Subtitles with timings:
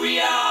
[0.00, 0.47] we are,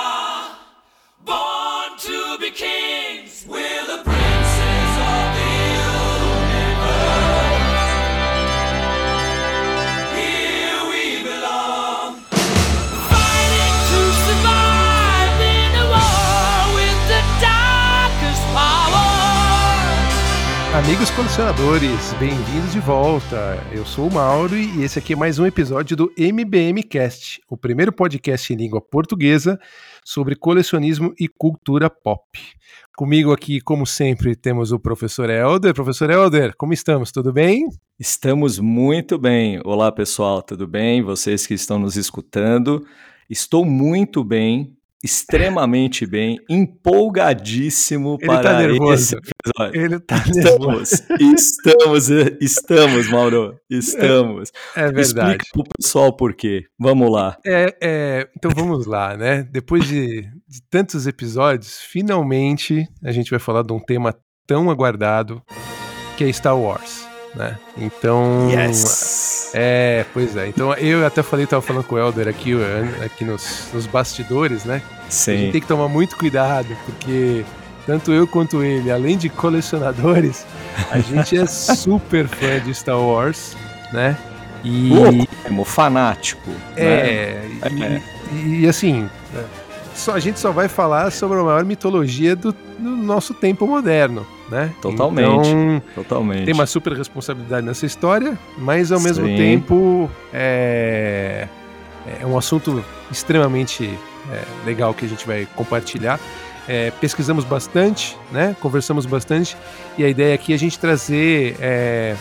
[20.87, 23.61] Amigos colecionadores, bem-vindos de volta.
[23.73, 27.57] Eu sou o Mauro e esse aqui é mais um episódio do MBM Cast, o
[27.57, 29.59] primeiro podcast em língua portuguesa
[30.01, 32.23] sobre colecionismo e cultura pop.
[32.95, 35.73] Comigo aqui, como sempre, temos o professor Helder.
[35.73, 37.11] Professor Helder, como estamos?
[37.11, 37.67] Tudo bem?
[37.99, 39.59] Estamos muito bem.
[39.65, 41.01] Olá, pessoal, tudo bem?
[41.01, 42.87] Vocês que estão nos escutando.
[43.29, 44.76] Estou muito bem,
[45.07, 48.93] extremamente bem, empolgadíssimo Ele para tá nervoso.
[48.93, 49.81] esse episódio.
[49.81, 50.95] Ele tá nervoso.
[51.19, 52.09] Estamos, estamos,
[52.41, 54.51] estamos, Mauro, estamos.
[54.75, 55.01] É verdade.
[55.01, 56.65] Explica pro pessoal por quê.
[56.77, 57.37] Vamos lá.
[57.45, 59.47] É, é, então vamos lá, né?
[59.49, 64.13] Depois de, de tantos episódios, finalmente a gente vai falar de um tema
[64.45, 65.41] tão aguardado
[66.17, 67.57] que é Star Wars, né?
[67.77, 69.26] Então, Yes!
[69.53, 70.47] É, pois é.
[70.47, 72.53] Então eu até falei, tava falando com o Helder aqui,
[73.03, 74.81] aqui nos, nos bastidores, né?
[74.85, 75.49] A gente Sim.
[75.51, 77.45] tem que tomar muito cuidado, porque
[77.85, 80.45] tanto eu quanto ele, além de colecionadores,
[80.91, 83.55] a gente é super fã de Star Wars,
[83.93, 84.17] né?
[84.63, 86.49] E Louco fanático.
[86.49, 86.83] né?
[86.83, 88.01] é, e, É.
[88.35, 89.09] e- assim,
[89.95, 94.27] só, a gente só vai falar sobre a maior mitologia do, do nosso tempo moderno,
[94.49, 94.73] né?
[94.81, 95.47] Totalmente.
[95.49, 96.45] Então, Totalmente.
[96.45, 99.35] tem uma super responsabilidade nessa história, mas ao mesmo Sim.
[99.35, 101.47] tempo é,
[102.21, 103.89] é um assunto extremamente
[104.31, 106.19] é, legal que a gente vai compartilhar.
[106.67, 108.55] É, pesquisamos bastante, né?
[108.59, 109.55] Conversamos bastante
[109.97, 112.15] e a ideia aqui é a gente trazer é,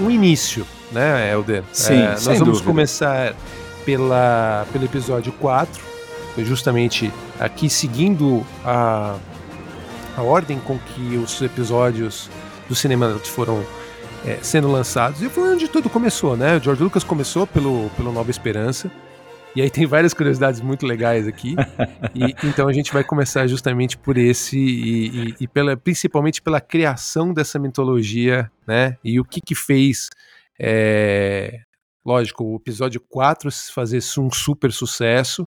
[0.00, 1.62] um início, né, Helder?
[1.72, 2.64] Sim, É, nós vamos dúvida.
[2.64, 3.34] começar
[3.84, 5.82] pela, pelo episódio 4,
[6.34, 9.16] foi justamente aqui seguindo a,
[10.16, 12.30] a ordem com que os episódios
[12.68, 13.64] do cinema foram
[14.24, 15.22] é, sendo lançados.
[15.22, 16.56] E foi onde tudo começou, né?
[16.56, 18.90] O George Lucas começou pelo, pelo Nova Esperança.
[19.54, 21.54] E aí tem várias curiosidades muito legais aqui.
[22.14, 26.60] E, então a gente vai começar justamente por esse e, e- e pela, principalmente pela
[26.60, 28.98] criação dessa mitologia, né?
[29.02, 30.10] E o que que fez,
[30.60, 31.60] é,
[32.04, 35.46] lógico, o episódio 4 fazer um super sucesso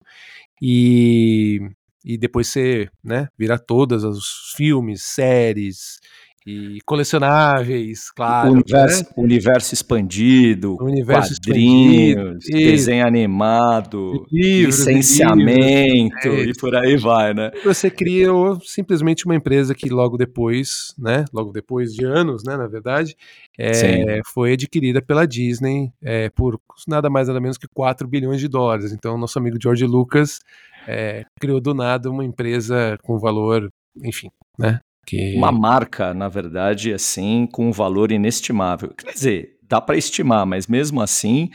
[0.61, 1.69] e,
[2.03, 5.99] e depois ser, né, virar todas os filmes, séries
[6.47, 8.51] e colecionáveis, claro.
[8.51, 9.09] universo, né?
[9.17, 17.33] universo expandido, universo quadrinhos, expandido, desenho animado, Livros, licenciamento livros, é e por aí vai,
[17.33, 17.51] né?
[17.63, 22.67] Você criou simplesmente uma empresa que logo depois, né, logo depois de anos, né, na
[22.67, 23.15] verdade,
[23.57, 28.47] é, foi adquirida pela Disney é, por nada mais nada menos que 4 bilhões de
[28.47, 28.93] dólares.
[28.93, 30.39] Então, nosso amigo George Lucas
[30.88, 33.69] é, criou do nada uma empresa com valor,
[34.03, 38.94] enfim, né, que Uma marca, na verdade, assim, com um valor inestimável.
[38.95, 41.50] Quer dizer, dá para estimar, mas mesmo assim,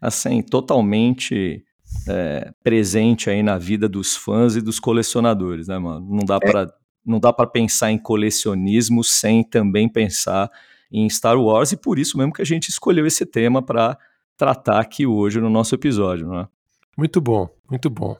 [0.00, 1.64] assim, totalmente
[2.08, 6.06] é, presente aí na vida dos fãs e dos colecionadores, né, mano?
[6.08, 6.26] Não É.
[6.26, 6.66] dá para
[7.06, 10.50] não dá para pensar em colecionismo sem também pensar
[10.92, 13.96] em Star Wars e por isso mesmo que a gente escolheu esse tema para
[14.36, 16.46] tratar aqui hoje no nosso episódio, né?
[16.98, 18.14] muito bom, muito bom.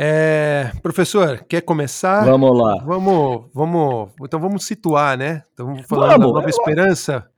[0.00, 2.24] É, professor, quer começar?
[2.24, 2.76] Vamos lá.
[2.84, 5.42] Vamos, vamos, então vamos situar, né?
[5.52, 7.28] Então vamos da Nova é, Esperança.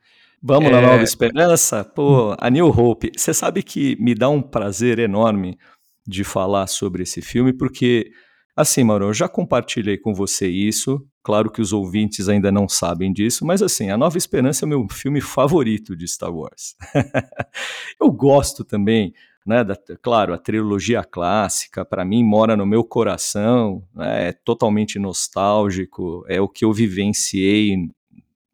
[0.43, 0.87] Vamos na É.
[0.87, 1.82] Nova Esperança?
[1.82, 3.12] Pô, a New Hope.
[3.16, 5.59] Você sabe que me dá um prazer enorme
[6.06, 8.10] de falar sobre esse filme, porque,
[8.54, 11.03] assim, Mauro, eu já compartilhei com você isso.
[11.22, 14.69] Claro que os ouvintes ainda não sabem disso, mas, assim, A Nova Esperança é o
[14.69, 16.75] meu filme favorito de Star Wars.
[18.00, 19.15] eu gosto também.
[19.47, 24.99] Né, da, claro, a trilogia clássica, para mim, mora no meu coração, né, é totalmente
[24.99, 27.89] nostálgico, é o que eu vivenciei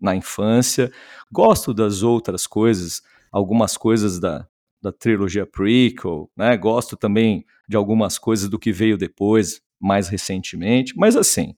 [0.01, 0.91] na infância.
[1.31, 3.03] Gosto das outras coisas,
[3.33, 4.47] algumas coisas da,
[4.81, 6.57] da trilogia prequel, né?
[6.57, 10.95] Gosto também de algumas coisas do que veio depois, mais recentemente.
[10.97, 11.55] Mas assim,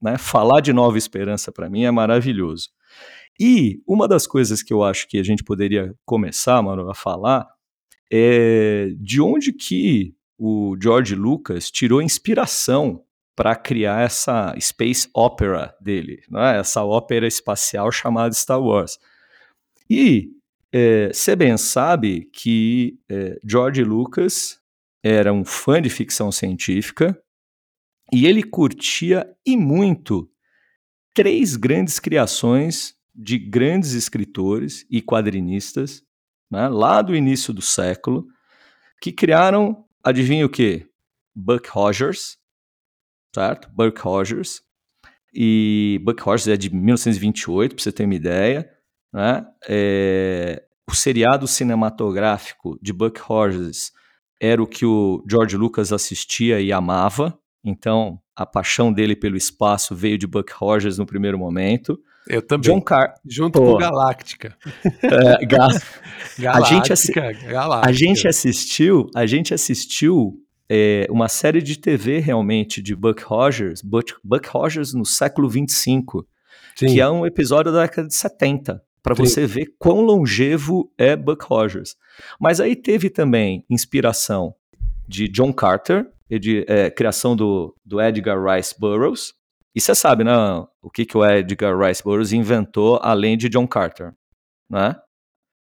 [0.00, 0.18] né?
[0.18, 2.70] Falar de Nova Esperança para mim é maravilhoso.
[3.38, 7.46] E uma das coisas que eu acho que a gente poderia começar, mano, a falar
[8.12, 13.02] é de onde que o George Lucas tirou inspiração
[13.34, 16.58] para criar essa space opera dele, né?
[16.58, 18.98] essa ópera espacial chamada Star Wars.
[19.88, 20.30] E
[21.10, 24.58] você bem sabe que é, George Lucas
[25.02, 27.18] era um fã de ficção científica
[28.12, 30.30] e ele curtia e muito
[31.14, 36.02] três grandes criações de grandes escritores e quadrinistas,
[36.52, 38.26] né, lá do início do século,
[39.00, 40.86] que criaram, adivinha o quê?
[41.34, 42.36] Buck Rogers,
[43.34, 43.70] certo?
[43.74, 44.60] Buck Rogers.
[45.34, 48.70] E Buck Rogers é de 1928, para você ter uma ideia.
[49.10, 49.46] Né?
[49.66, 53.90] É, o seriado cinematográfico de Buck Rogers
[54.38, 57.38] era o que o George Lucas assistia e amava.
[57.64, 61.98] Então, a paixão dele pelo espaço veio de Buck Rogers no primeiro momento.
[62.28, 62.70] Eu também.
[62.72, 63.72] John Car Junto Pô.
[63.72, 64.56] com Galáctica.
[65.02, 65.68] é, Ga-
[66.38, 67.88] Galáctica, assi- Galáctica.
[67.88, 70.34] a gente assistiu, a gente assistiu
[70.68, 76.26] é, uma série de TV realmente de Buck Rogers, Buck, Buck Rogers no século 25,
[76.76, 76.86] Sim.
[76.86, 81.44] que é um episódio da década de 70, para você ver quão longevo é Buck
[81.44, 81.96] Rogers.
[82.40, 84.54] Mas aí teve também inspiração
[85.08, 89.34] de John Carter, e de é, criação do, do Edgar Rice Burroughs.
[89.74, 90.32] E você sabe, né,
[90.82, 94.12] o que, que o Edgar Rice Burroughs inventou além de John Carter,
[94.68, 94.96] né?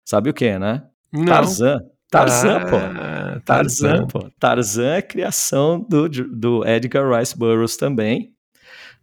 [0.04, 0.84] Sabe o que, né?
[1.12, 1.24] Não.
[1.24, 1.78] Tarzan.
[2.10, 2.76] Tarzan, pô.
[2.76, 4.28] Ah, Tarzan, pô.
[4.40, 8.34] Tarzan é criação do, do Edgar Rice Burroughs também.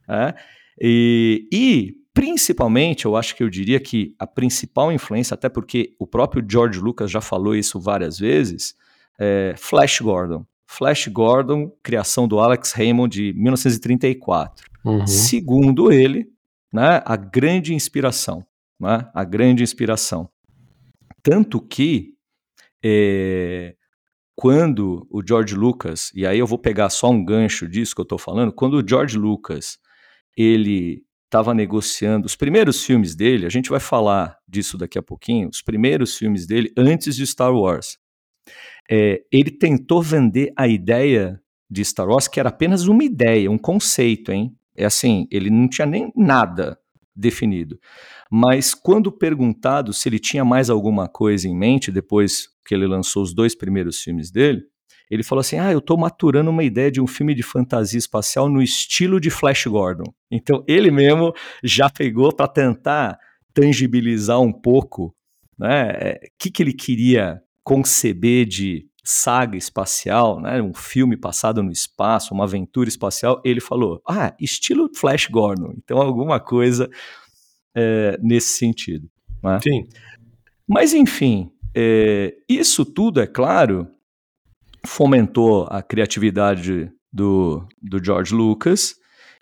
[0.08, 0.34] né?
[0.80, 6.06] E, e, principalmente, eu acho que eu diria que a principal influência, até porque o
[6.06, 8.76] próprio George Lucas já falou isso várias vezes,
[9.18, 10.46] é Flash Gordon.
[10.66, 14.66] Flash Gordon, criação do Alex Raymond de 1934.
[14.88, 15.08] Uhum.
[15.08, 16.28] Segundo ele,
[16.72, 18.46] né, a grande inspiração,
[18.80, 20.30] né, a grande inspiração.
[21.22, 22.14] Tanto que
[22.84, 23.76] é,
[24.36, 28.04] quando o George Lucas, e aí eu vou pegar só um gancho disso que eu
[28.04, 29.78] estou falando, quando o George Lucas
[30.38, 35.50] ele estava negociando os primeiros filmes dele, a gente vai falar disso daqui a pouquinho,
[35.50, 37.98] os primeiros filmes dele antes de Star Wars.
[38.90, 43.58] É, ele tentou vender a ideia de Star Wars, que era apenas uma ideia, um
[43.58, 44.56] conceito, hein?
[44.78, 46.78] É assim, ele não tinha nem nada
[47.16, 47.80] definido.
[48.32, 53.24] Mas quando perguntado se ele tinha mais alguma coisa em mente, depois que ele lançou
[53.24, 54.64] os dois primeiros filmes dele,
[55.10, 58.50] ele falou assim: Ah, eu estou maturando uma ideia de um filme de fantasia espacial
[58.50, 60.14] no estilo de Flash Gordon.
[60.30, 61.34] Então ele mesmo
[61.64, 63.18] já pegou para tentar
[63.54, 65.16] tangibilizar um pouco
[65.58, 71.72] né, o que, que ele queria conceber de saga espacial, né, um filme passado no
[71.72, 73.42] espaço, uma aventura espacial.
[73.46, 75.74] Ele falou: Ah, estilo Flash Gordon.
[75.78, 76.90] Então alguma coisa
[77.74, 79.10] é, nesse sentido.
[79.42, 79.60] Né?
[79.64, 79.88] Sim.
[80.68, 83.88] Mas, enfim, é, isso tudo, é claro,
[84.86, 88.96] fomentou a criatividade do, do George Lucas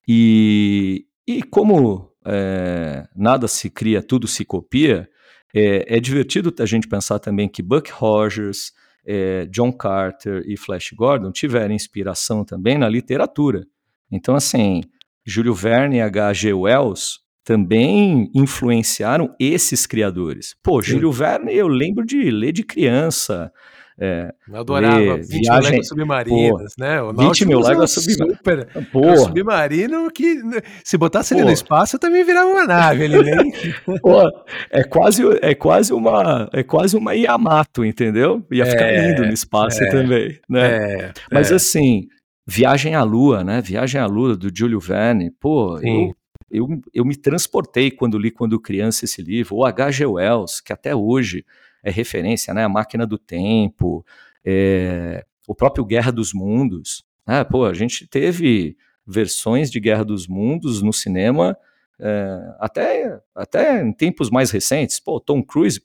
[0.07, 5.09] e, e como é, nada se cria, tudo se copia,
[5.55, 8.71] é, é, divertido a gente pensar também que Buck Rogers,
[9.05, 13.65] é, John Carter e Flash Gordon tiveram inspiração também na literatura.
[14.11, 14.81] Então, assim,
[15.25, 16.53] Júlio Verne e H.G.
[16.53, 20.55] Wells também influenciaram esses criadores.
[20.63, 20.91] Pô, Sim.
[20.91, 23.51] Júlio Verne eu lembro de ler de criança.
[23.97, 27.01] É, Eu adorava Ler, 20 mil viagem- léguas submarinas, né?
[27.01, 27.15] O 20
[27.45, 28.37] mil Nautilus é léguas submarinas.
[28.37, 33.05] Super, é um submarino que, né, se botasse ele no espaço, também virava uma nave.
[33.05, 33.51] Ele nem...
[34.01, 34.29] pô,
[34.69, 38.45] é quase, é quase uma, é quase uma Yamato, entendeu?
[38.51, 40.65] Ia ficar É, lindo no espaço é, também, né?
[41.05, 42.07] É, Mas é, assim,
[42.45, 43.61] Viagem à Lua, né?
[43.61, 46.13] Viagem à Lua do Júlio Verne, pô, Sim.
[46.51, 49.55] eu, eu, eu me transportei quando li quando criança esse livro.
[49.55, 50.05] O H.G.
[50.05, 51.45] Wells, que até hoje
[51.85, 52.65] é referência, né?
[52.65, 54.05] A Máquina do Tempo,
[54.43, 57.05] é, o próprio Guerra dos Mundos.
[57.25, 57.43] Né?
[57.43, 58.75] Pô, a gente teve
[59.05, 61.55] versões de Guerra dos Mundos no cinema
[61.99, 64.99] é, até, até em tempos mais recentes.
[64.99, 65.79] Pô, Tom Cruise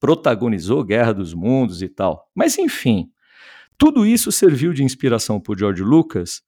[0.00, 2.28] protagonizou Guerra dos Mundos e tal.
[2.34, 3.10] Mas enfim,
[3.78, 6.42] tudo isso serviu de inspiração para George Lucas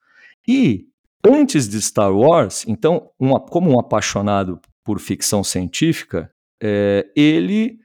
[0.47, 0.87] e
[1.25, 6.31] antes de Star Wars, então, uma- como um apaixonado por ficção científica,
[6.63, 7.79] é, ele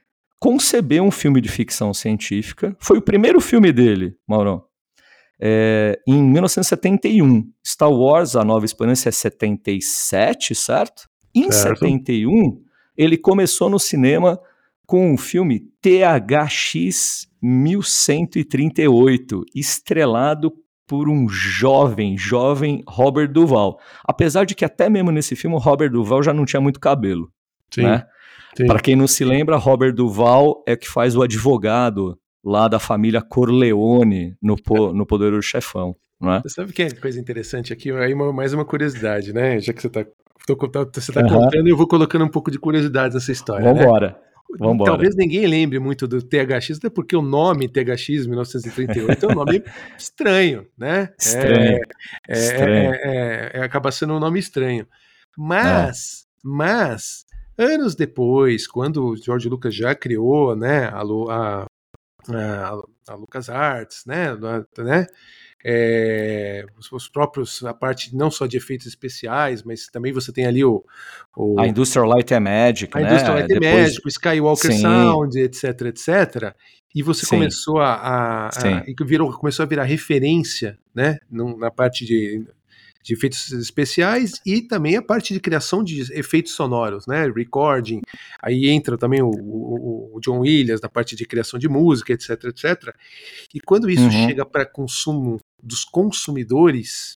[0.44, 2.76] concebeu um filme de ficção científica.
[2.78, 4.62] Foi o primeiro filme dele, Maurão.
[5.40, 7.50] é, em 1971.
[7.66, 11.08] Star Wars, A Nova Esperança é 77, certo?
[11.34, 11.78] Em Certo.
[11.78, 12.60] 71,
[12.94, 14.38] ele começou no cinema
[14.86, 20.52] com o filme THX 1138, estrelado
[20.86, 23.80] por um jovem, jovem Robert Duval.
[24.04, 27.32] Apesar de que até mesmo nesse filme o Robert Duval já não tinha muito cabelo,
[27.70, 28.04] sim, né?
[28.66, 33.22] Para quem não se lembra, Robert Duval é que faz o advogado lá da família
[33.22, 36.40] Corleone no, po, no Poderoso Chefão, não é?
[36.42, 37.90] Você sabe que é coisa interessante aqui?
[37.90, 39.58] Aí uma- mais uma curiosidade, né?
[39.60, 40.04] Já que você está
[40.46, 41.28] você tá Aham.
[41.44, 43.72] contando, eu vou colocando um pouco de curiosidade nessa história.
[43.72, 43.82] né?
[43.82, 44.20] Vambora.
[44.58, 44.90] Vambora.
[44.90, 49.64] Talvez ninguém lembre muito do THX, até porque o nome THX 1938 é um nome
[49.98, 51.08] estranho, né?
[51.18, 51.80] Estranho.
[52.28, 52.94] É, Estranho.
[52.94, 54.86] é- é- é- acaba sendo um nome estranho.
[55.36, 57.23] Mas, mas,
[57.56, 61.66] anos depois, quando o George Lucas já criou né, a, a-
[62.30, 64.34] a, a LucasArts, né,
[64.78, 65.06] né
[65.66, 70.62] é, os próprios, a parte não só de efeitos especiais, mas também você tem ali
[70.62, 70.84] o.
[71.34, 73.06] o a Industrial Light and Magic, a né?
[73.06, 73.82] Industrial Light and Depois...
[73.82, 74.82] Magic, o Skywalker Sim.
[74.82, 76.54] Sound, etc, etc.
[76.94, 77.36] E você Sim.
[77.36, 82.46] começou a, a, a virou, começou a virar referência, né, na parte de,
[83.04, 88.00] de efeitos especiais e também a parte de criação de efeitos sonoros, né, recording.
[88.42, 92.30] Aí entra também o, o, o John Williams na parte de criação de música, etc,
[92.44, 92.94] etc.
[93.54, 94.10] E quando isso Uhum.
[94.26, 97.18] chega para consumo dos consumidores,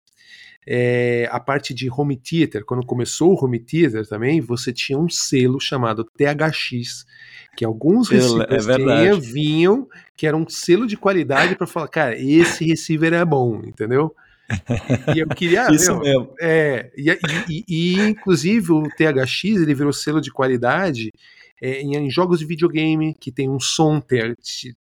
[0.67, 5.07] é, a parte de home theater, quando começou o home theater também, você tinha um
[5.07, 7.05] selo chamado THX,
[7.55, 9.87] que alguns receivers é tinha- vinham,
[10.17, 14.13] que era um selo de qualidade para falar, cara, esse receiver é bom, entendeu?
[15.15, 15.67] E eu queria.
[15.73, 16.33] Isso meu, mesmo.
[16.39, 17.09] é, e,
[17.49, 21.11] e- e, inclusive o THX ele virou selo de qualidade
[21.61, 24.01] é, em, em jogos de videogame que tem um som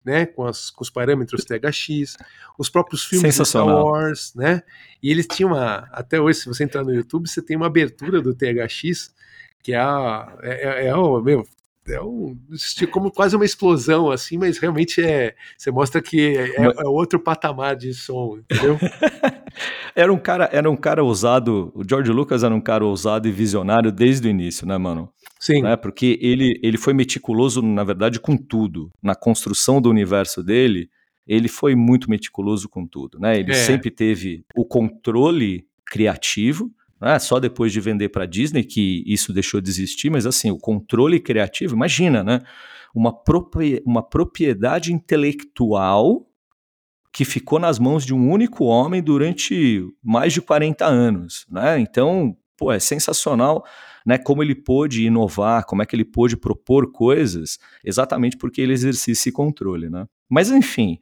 [0.06, 2.18] né, com, as- com os parâmetros THX,
[2.58, 3.66] os próprios filmes de Star.
[3.66, 4.62] Wars, né?
[5.02, 5.88] E eles tinham uma.
[5.92, 9.14] Até hoje, se você entrar no YouTube, você tem uma abertura do THX,
[9.64, 10.38] que é a.
[10.42, 11.22] É, é, é o.
[11.22, 11.48] Meu,
[11.88, 12.38] é um,
[12.92, 15.36] como quase uma explosão, assim, mas realmente é.
[15.58, 18.78] Você mostra que é, é outro patamar de som, entendeu?
[19.96, 21.72] Era um cara, era um cara ousado.
[21.76, 25.10] O George Lucas era um cara ousado e visionário desde o início, né, mano?
[25.40, 25.62] Sim.
[25.62, 25.76] Né?
[25.76, 28.92] Porque ele, ele foi meticuloso, na verdade, com tudo.
[29.02, 30.90] Na construção do universo dele,
[31.28, 33.40] ele foi muito meticuloso com tudo, né?
[33.40, 33.56] Ele É.
[33.56, 36.72] sempre teve o controle criativo,
[37.02, 37.18] né?
[37.20, 41.20] Só depois de vender para Disney que isso deixou de existir, mas assim, o controle
[41.20, 42.42] criativo, imagina, né?
[42.96, 46.27] Uma, proprie- uma propriedade intelectual
[47.12, 51.80] que ficou nas mãos de um único homem durante mais de 40 anos, né?
[51.80, 53.66] Então, pô, é sensacional,
[54.06, 54.18] né?
[54.18, 59.14] Como ele pôde inovar, como é que ele pôde propor coisas, exatamente porque ele exercia
[59.14, 60.06] esse controle, né?
[60.30, 61.00] Mas enfim,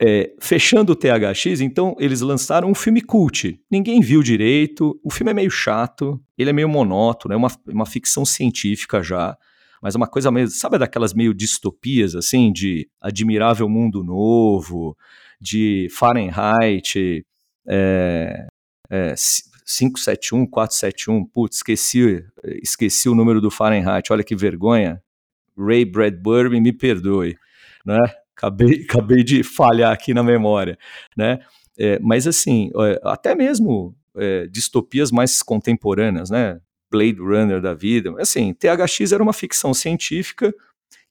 [0.00, 3.58] é, fechando o THX, então eles lançaram um filme cult.
[3.70, 7.86] Ninguém viu direito, o filme é meio chato, ele é meio monótono, é uma, uma
[7.86, 9.36] ficção científica já,
[9.84, 14.96] mas uma coisa meio, sabe daquelas meio distopias, assim, de Admirável Mundo Novo,
[15.38, 17.22] de Fahrenheit,
[17.68, 18.46] é,
[18.90, 19.14] é,
[19.66, 22.24] 571, 471, putz, esqueci,
[22.62, 25.02] esqueci o número do Fahrenheit, olha que vergonha.
[25.54, 27.36] Ray Bradbury, me perdoe,
[27.84, 27.98] né?
[28.34, 30.78] Acabei, acabei de falhar aqui na memória,
[31.14, 31.40] né?
[31.78, 36.58] É, mas assim, é, até mesmo é, distopias mais contemporâneas, né?
[36.94, 40.54] Blade Runner da vida, assim, THX era uma ficção científica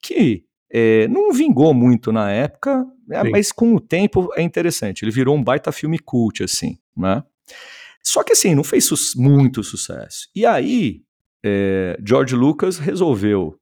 [0.01, 3.29] que é, não vingou muito na época, né, Sim.
[3.31, 5.03] mas com o tempo é interessante.
[5.03, 7.23] Ele virou um baita filme cult, assim, né?
[8.01, 10.29] Só que assim, não fez su- muito sucesso.
[10.35, 11.01] E aí,
[11.45, 13.55] é, George Lucas resolveu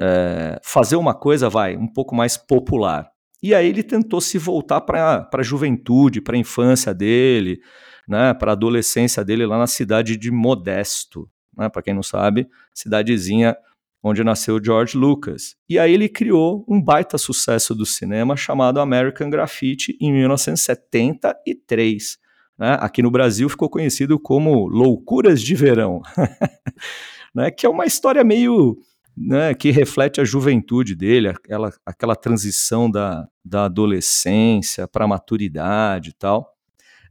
[0.00, 3.10] é, fazer uma coisa, vai, um pouco mais popular.
[3.42, 7.60] E aí ele tentou se voltar para a juventude, para a infância dele,
[8.08, 12.48] né, para a adolescência dele lá na cidade de Modesto, né, para quem não sabe,
[12.72, 13.56] cidadezinha
[14.02, 15.56] onde nasceu George Lucas.
[15.68, 22.18] E aí ele criou um baita sucesso do cinema chamado American Graffiti em 1973.
[22.56, 22.76] Né?
[22.80, 26.00] Aqui no Brasil ficou conhecido como Loucuras de Verão,
[27.34, 27.50] né?
[27.50, 28.78] que é uma história meio
[29.16, 36.10] né, que reflete a juventude dele, aquela, aquela transição da, da adolescência para a maturidade
[36.10, 36.54] e tal.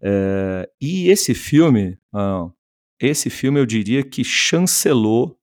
[0.01, 2.47] É, e esse filme, ah,
[2.99, 5.39] esse filme eu diria que chancelou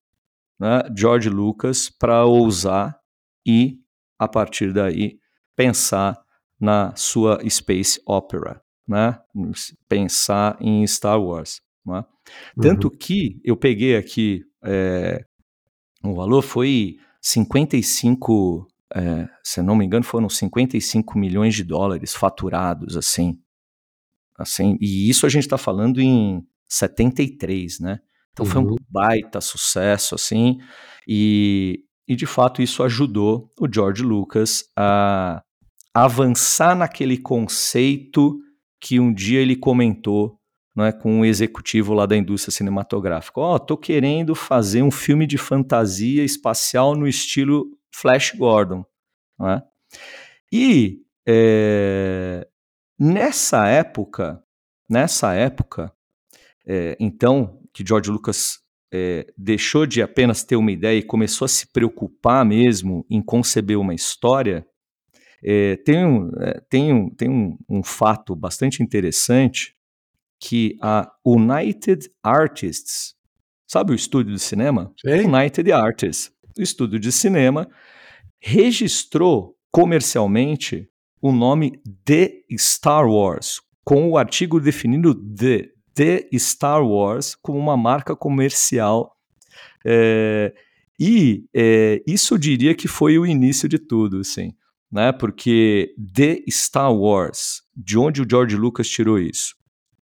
[0.58, 2.98] né, George Lucas para ousar
[3.46, 3.80] e,
[4.18, 5.18] a partir daí,
[5.54, 6.18] pensar
[6.58, 9.18] na sua space opera, né?
[9.88, 11.60] pensar em Star Wars.
[11.84, 12.04] Né?
[12.60, 15.24] Tanto que eu peguei aqui é,
[16.02, 22.96] o valor foi 55, é, se não me engano, foram 55 milhões de dólares faturados,
[22.96, 23.38] assim.
[24.36, 28.00] assim e isso a gente está falando em 73, né?
[28.32, 28.76] Então foi um Uhum.
[28.90, 30.58] baita sucesso, assim,
[31.06, 35.42] e, e de fato isso ajudou o George Lucas a
[35.94, 38.40] avançar naquele conceito
[38.80, 40.38] que um dia ele comentou
[40.76, 43.40] né, com um executivo lá da indústria cinematográfica.
[43.40, 48.84] Ó, oh, tô querendo fazer um filme de fantasia espacial no estilo Flash Gordon.
[49.38, 49.62] Né?
[50.52, 52.46] E é,
[52.98, 54.42] nessa época,
[54.90, 55.92] nessa época,
[56.66, 58.58] é, então, que George Lucas
[58.92, 63.78] é, deixou de apenas ter uma ideia e começou a se preocupar mesmo em conceber
[63.78, 64.66] uma história,
[65.42, 66.30] é, tem, um,
[66.70, 69.74] tem, um, tem um, um fato bastante interessante
[70.40, 73.14] que a United Artists,
[73.66, 74.92] sabe o estúdio de cinema?
[75.00, 75.24] Sei.
[75.24, 77.68] United Artists, o estúdio de cinema,
[78.40, 80.88] registrou comercialmente
[81.20, 87.76] o nome The Star Wars, com o artigo definindo The, The Star Wars como uma
[87.76, 89.16] marca comercial.
[89.84, 90.52] É,
[90.98, 94.52] e é, isso eu diria que foi o início de tudo, assim,
[94.90, 95.12] né?
[95.12, 99.54] Porque The Star Wars, de onde o George Lucas tirou isso?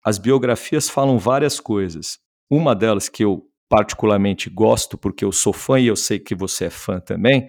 [0.04, 2.20] As biografias falam várias coisas.
[2.50, 6.66] Uma delas que eu particularmente gosto, porque eu sou fã e eu sei que você
[6.66, 7.48] é fã também,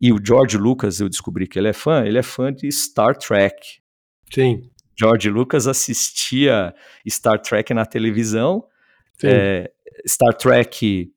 [0.00, 3.16] e o George Lucas, eu descobri que ele é fã, ele é fã de Star
[3.16, 3.80] Trek.
[4.32, 4.70] Sim.
[4.98, 6.74] George Lucas assistia
[7.08, 8.64] Star Trek na televisão.
[9.22, 9.70] É,
[10.06, 11.12] Star Trek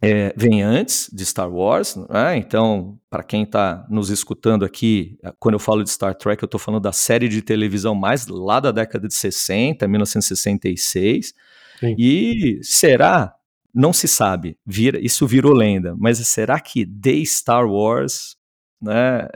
[0.00, 2.36] é, vem antes de Star Wars, né?
[2.36, 6.60] então, para quem está nos escutando aqui, quando eu falo de Star Trek, eu estou
[6.60, 11.34] falando da série de televisão mais lá da década de 60, 1966.
[11.80, 11.96] Sim.
[11.98, 13.34] E será
[13.74, 18.36] não se sabe, vira, isso virou lenda, mas será que The Star Wars
[18.84, 19.26] né,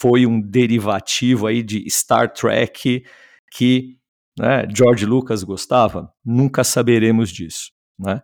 [0.00, 3.04] foi um derivativo aí de Star Trek
[3.52, 3.98] que
[4.38, 6.12] né, George Lucas gostava?
[6.24, 8.22] Nunca saberemos disso, né?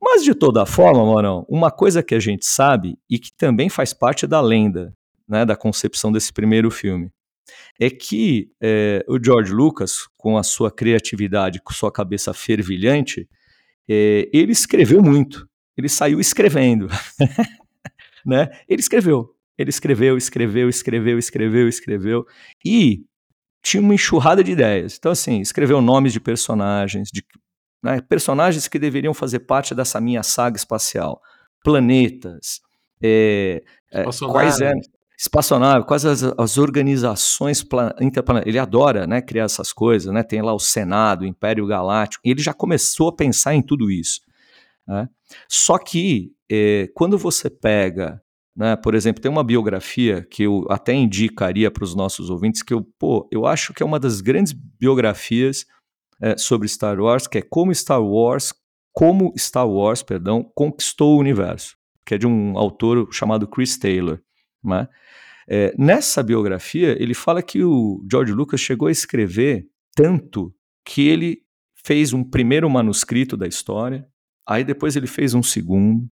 [0.00, 3.92] Mas de toda forma, Morão, uma coisa que a gente sabe e que também faz
[3.92, 4.92] parte da lenda,
[5.28, 7.12] né, da concepção desse primeiro filme,
[7.80, 13.28] é que é, o George Lucas, com a sua criatividade, com sua cabeça fervilhante,
[13.88, 15.48] é, ele escreveu muito.
[15.76, 16.88] Ele saiu escrevendo.
[18.26, 18.50] né?
[18.68, 19.34] Ele escreveu.
[19.62, 22.26] Ele escreveu, escreveu, escreveu, escreveu, escreveu.
[22.64, 23.04] E
[23.62, 24.96] tinha uma enxurrada de ideias.
[24.98, 27.24] Então, assim, escreveu nomes de personagens, de
[27.82, 31.20] né, personagens que deveriam fazer parte dessa minha saga espacial.
[31.64, 32.60] Planetas,
[33.02, 34.80] é, é, quais eram
[35.18, 37.64] espaçonave, quais as, as organizações
[38.00, 38.46] interplanetárias.
[38.46, 40.24] Ele adora né, criar essas coisas, né?
[40.24, 42.22] Tem lá o Senado, o Império Galáctico.
[42.24, 44.20] ele já começou a pensar em tudo isso.
[44.86, 45.08] Né?
[45.48, 48.20] Só que é, quando você pega,
[48.54, 52.74] né, por exemplo, tem uma biografia que eu até indicaria para os nossos ouvintes, que
[52.74, 55.64] eu, pô, eu acho que é uma das grandes biografias
[56.20, 58.52] é, sobre Star Wars, que é como Star Wars,
[58.92, 64.20] como Star Wars, perdão, conquistou o universo, que é de um autor chamado Chris Taylor.
[64.62, 64.86] Né?
[65.48, 71.42] É, nessa biografia, ele fala que o George Lucas chegou a escrever tanto que ele
[71.84, 74.06] fez um primeiro manuscrito da história,
[74.46, 76.06] aí depois ele fez um segundo,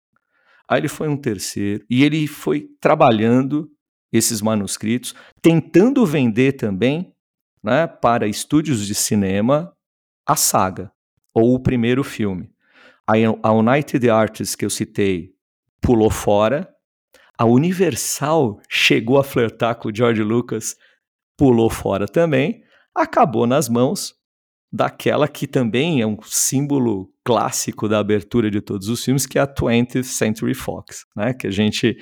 [0.67, 3.69] aí ele foi um terceiro, e ele foi trabalhando
[4.12, 7.13] esses manuscritos, tentando vender também
[7.63, 9.73] né, para estúdios de cinema
[10.25, 10.91] a saga,
[11.34, 12.49] ou o primeiro filme.
[13.06, 15.34] A United Artists que eu citei
[15.82, 16.69] pulou fora,
[17.38, 20.75] a Universal chegou a flertar com o George Lucas,
[21.38, 24.16] pulou fora também, acabou nas mãos
[24.71, 29.41] daquela que também é um símbolo clássico da abertura de todos os filmes, que é
[29.41, 31.34] a 20th Century Fox, né?
[31.34, 31.97] Que a gente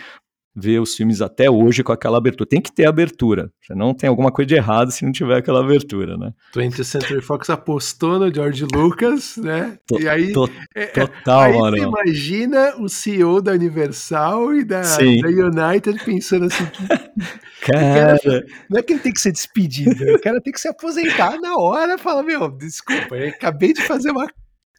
[0.55, 2.47] ver os filmes até hoje com aquela abertura.
[2.47, 3.51] Tem que ter abertura.
[3.71, 6.31] Não tem alguma coisa de errado se não tiver aquela abertura, né?
[6.55, 9.77] 20th Century Fox apostou no George Lucas, né?
[9.99, 11.77] E aí, to, é, total, aí mano.
[11.77, 18.45] Você imagina o CEO da Universal e da, da United pensando assim, que, cara, cara,
[18.69, 21.57] não é que ele tem que ser despedido, o cara tem que se aposentar na
[21.57, 24.27] hora, fala, meu, desculpa, acabei de fazer uma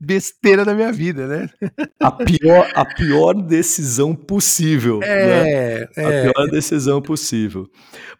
[0.01, 1.51] besteira da minha vida, né?
[2.01, 5.01] A pior, a pior decisão possível.
[5.03, 5.89] É, né?
[5.97, 6.29] é.
[6.29, 7.69] A pior decisão possível.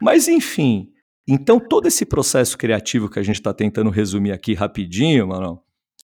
[0.01, 0.89] Mas, enfim,
[1.29, 5.61] então todo esse processo criativo que a gente está tentando resumir aqui rapidinho, mano,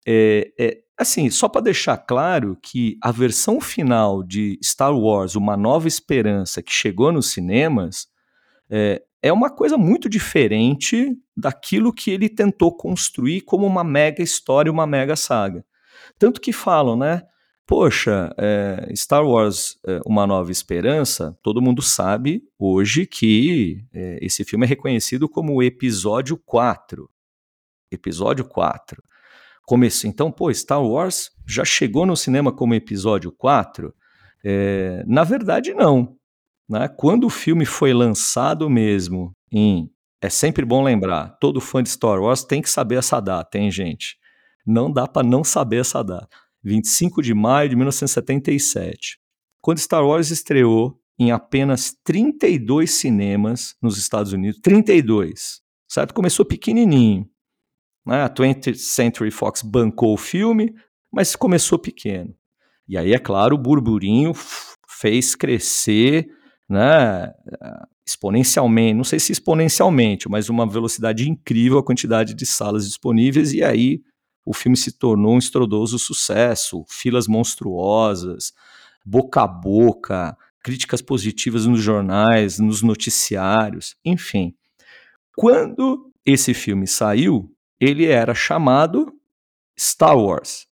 [0.08, 5.56] é, é assim, só para deixar claro que a versão final de Star Wars, Uma
[5.56, 8.08] Nova Esperança, que chegou nos cinemas,
[8.70, 14.72] é, é uma coisa muito diferente daquilo que ele tentou construir como uma mega história,
[14.72, 15.66] uma mega saga.
[16.18, 17.24] Tanto que falam, né?
[17.68, 24.44] Poxa, é, Star Wars é, Uma Nova Esperança, todo mundo sabe hoje que é, esse
[24.44, 27.08] filme é reconhecido como o episódio 4.
[27.92, 29.04] Episódio 4.
[29.68, 33.94] Começo, então, pô, Star Wars já chegou no cinema como episódio 4?
[34.44, 36.18] É, na verdade, não.
[36.70, 36.88] Né?
[36.88, 39.90] Quando o filme foi lançado mesmo em.
[40.22, 43.72] É sempre bom lembrar, todo fã de Star Wars tem que saber essa data, hein,
[43.72, 44.18] gente?
[44.66, 46.28] Não dá para não saber essa data.
[46.62, 49.18] 25 de maio de 1977.
[49.62, 56.14] Quando Star Wars estreou em apenas 32 cinemas nos Estados Unidos, 32, certo?
[56.14, 57.26] Começou pequenininho.
[58.06, 58.22] Né?
[58.22, 60.74] A 20th Century Fox bancou o filme,
[61.12, 62.36] mas começou pequeno.
[62.88, 64.34] E aí, é claro, o burburinho
[64.88, 66.30] fez crescer
[66.70, 67.34] né,
[68.06, 73.64] exponencialmente, não sei se exponencialmente, mas uma velocidade incrível a quantidade de salas disponíveis, e
[73.64, 74.02] aí
[74.46, 78.54] o filme se tornou um estrondoso sucesso, filas monstruosas,
[79.06, 84.54] boca a boca, críticas positivas nos jornais, nos noticiários, enfim.
[85.36, 89.12] Quando esse filme saiu, ele era chamado
[89.80, 90.68] Star Wars,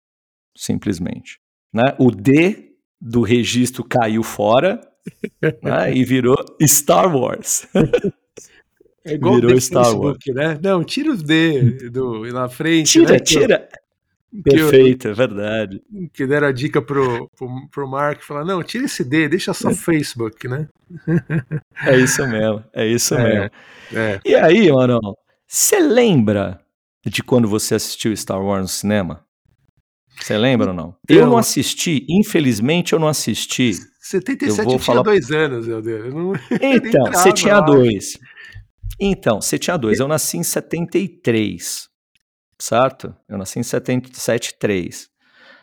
[0.55, 1.39] simplesmente.
[1.71, 1.83] Né?
[1.99, 4.81] O D do registro caiu fora
[5.61, 5.93] né?
[5.95, 7.67] e virou Star Wars.
[9.03, 10.59] É igual Virou o Star Facebook, né?
[10.61, 12.91] Não, tira os D do, na frente.
[12.91, 13.19] Tira, né?
[13.19, 13.69] Tira.
[13.71, 15.81] eu- Perfeito, é verdade.
[16.13, 19.71] Que deram a dica pro, pro, pro Mark falar: não, tira esse D, deixa só
[19.71, 20.67] Facebook, né?
[21.85, 23.23] É isso mesmo, é isso É.
[23.23, 23.51] mesmo.
[23.93, 24.19] É.
[24.25, 25.15] E aí, Marão,
[25.47, 26.59] você lembra
[27.05, 29.24] de quando você assistiu Star Wars no cinema?
[30.25, 30.95] Você lembra ou não?
[31.07, 33.73] Eu Então- não assisti, infelizmente eu não assisti.
[34.01, 36.05] 77 Eu eu, vou falar- dois anos, meu Deus.
[36.05, 36.33] Eu não...
[36.61, 38.17] Então, você tinha dois.
[38.99, 39.99] Então, você tinha dois.
[39.99, 41.87] Eu nasci em 73,
[42.59, 43.15] certo?
[43.29, 45.09] Eu nasci em 77, 3.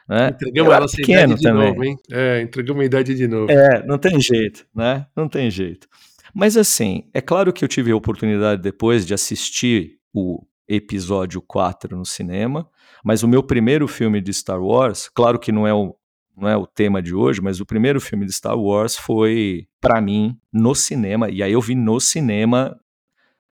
[0.08, 0.28] Né?
[0.28, 1.68] Entregamos eu a era nossa pequeno idade de também.
[1.68, 1.96] novo, hein?
[2.12, 3.50] É, entregamos a idade de novo.
[3.50, 5.06] É, não tem jeito, né?
[5.16, 5.88] Não tem jeito.
[6.32, 11.96] Mas assim, é claro que eu tive a oportunidade depois de assistir o episódio 4
[11.96, 12.68] no cinema,
[13.02, 15.94] mas o meu primeiro filme de Star Wars, claro que não é o,
[16.36, 20.00] não é o tema de hoje, mas o primeiro filme de Star Wars foi, pra
[20.00, 22.78] mim, no cinema, e aí eu vi no cinema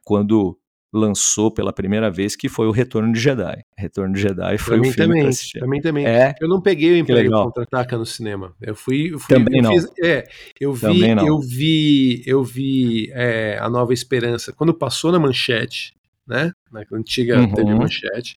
[0.04, 0.58] quando
[0.90, 3.62] lançou pela primeira vez, que foi o Retorno de Jedi.
[3.76, 5.58] Retorno de Jedi foi Pra o filme que eu também, assisti.
[5.58, 6.06] pra mim também.
[6.06, 7.30] É, Eu não peguei o Império.
[7.30, 8.54] Contra-Ataca no cinema.
[8.58, 9.72] Eu fui, eu fui Também eu não.
[9.74, 10.24] fiz- é,
[10.58, 11.26] eu vi, Também não.
[11.26, 15.92] eu vi, eu vi é, a Nova Esperança quando passou na Manchete,
[16.26, 16.52] né?
[16.72, 17.52] Na antiga Uhum.
[17.52, 18.36] TV Manchete.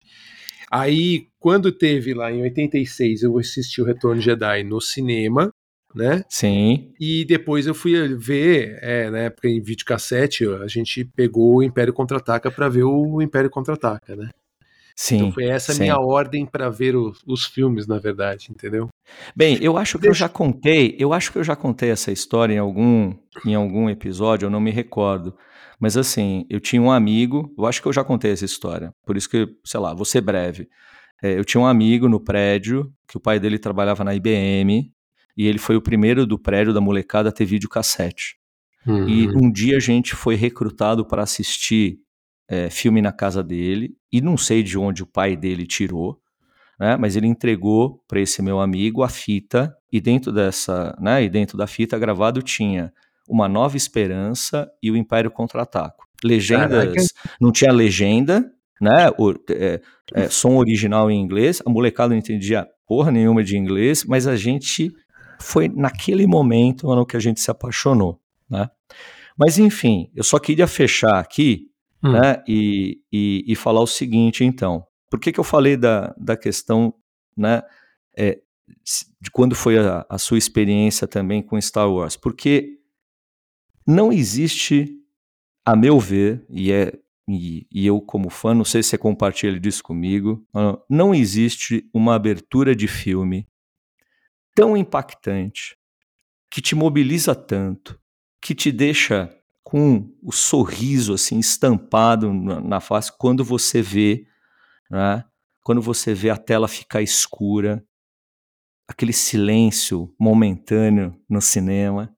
[0.72, 5.52] Aí, quando teve lá em 86, eu assisti o Retorno de Jedi no cinema,
[5.94, 6.24] né?
[6.30, 11.64] sim, E depois eu fui ver, é, na época em videocassete, a gente pegou o
[11.64, 14.30] Império Contra-Ataca pra ver o Império Contra-Ataca, né?
[14.96, 15.16] sim.
[15.16, 15.84] Então foi essa a sim.
[15.84, 18.88] minha ordem pra ver o- os filmes, na verdade, entendeu?
[19.36, 22.12] Bem, eu acho que eu Deixa- já contei, eu acho que eu já contei essa
[22.12, 23.14] história em algum,
[23.46, 25.36] em algum episódio, eu não me recordo.
[25.82, 29.18] Mas assim, eu tinha um amigo, eu acho que eu já contei essa história, por
[29.18, 30.70] isso que, sei lá, vou ser breve.
[31.24, 34.94] É, eu tinha um amigo no prédio, que o pai dele trabalhava na IBM,
[35.36, 38.38] e ele foi o primeiro do prédio da molecada a ter videocassete.
[38.86, 39.46] E Uhum.
[39.46, 42.00] um dia a gente foi recrutado para assistir
[42.48, 46.20] é, filme na casa dele, e não sei de onde o pai dele tirou,
[46.80, 46.96] né?
[46.96, 51.24] Mas ele entregou para esse meu amigo a fita, e dentro dessa, né?
[51.24, 52.94] E dentro da fita gravado tinha
[53.32, 55.98] Uma Nova Esperança e o Império Contra-Ataque.
[56.24, 57.08] Legendas,
[57.40, 59.10] não tinha legenda, né?
[59.18, 59.82] O, é,
[60.14, 64.36] é, som original em inglês, a molecada não entendia porra nenhuma de inglês, mas a
[64.36, 64.92] gente
[65.40, 68.70] foi naquele momento mano, que a gente se apaixonou, né?
[69.36, 71.72] Mas enfim, eu só queria fechar aqui
[72.04, 72.14] Hum.
[72.14, 74.86] né, e, e, e falar o seguinte, então.
[75.10, 76.94] Por que, que eu falei da, da questão
[77.38, 77.62] né,
[78.18, 78.40] é,
[79.20, 82.16] de quando foi a, a sua experiência também com Star Wars?
[82.16, 82.80] Porque
[83.88, 84.98] não existe,
[85.66, 86.94] a meu ver, e, é,
[87.28, 91.90] e, e eu como fã, não sei se você compartilha disso comigo, ah, não existe
[91.94, 93.48] uma abertura de filme
[94.54, 95.78] tão impactante,
[96.50, 98.00] que te mobiliza tanto,
[98.42, 104.28] que te deixa com o sorriso assim estampado na, na face quando você vê,
[104.90, 105.24] né?
[105.64, 107.86] Quando você vê a tela ficar escura,
[108.88, 112.14] aquele silêncio momentâneo no cinema,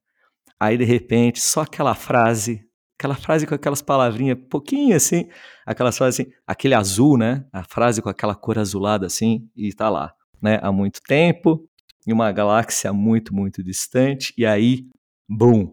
[0.58, 2.60] aí de repente só aquela frase,
[2.98, 5.28] aquela frase com aquelas palavrinhas, pouquinho assim,
[5.66, 7.44] aquelas frases assim, aquele azul, né?
[7.52, 10.58] A frase com aquela cor azulada assim e tá lá, né?
[10.62, 11.68] Há muito tempo,
[12.06, 14.86] em uma galáxia muito, muito distante, e aí,
[15.28, 15.72] bum,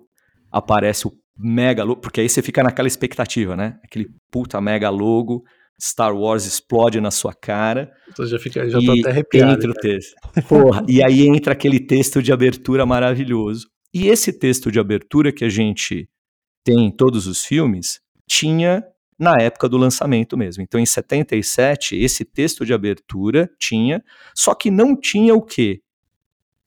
[0.51, 3.79] aparece o mega logo, porque aí você fica naquela expectativa, né?
[3.83, 5.43] Aquele puta mega logo,
[5.81, 7.91] Star Wars explode na sua cara.
[8.09, 9.53] Então já, fica, já tô até arrepiado.
[9.53, 10.13] entra o texto.
[10.47, 13.67] Porra, e aí entra aquele texto de abertura maravilhoso.
[13.93, 16.09] E esse texto de abertura que a gente
[16.63, 18.83] tem em todos os filmes, tinha
[19.17, 20.63] na época do lançamento mesmo.
[20.63, 24.03] Então, em 77, esse texto de abertura tinha,
[24.35, 25.81] só que não tinha o quê?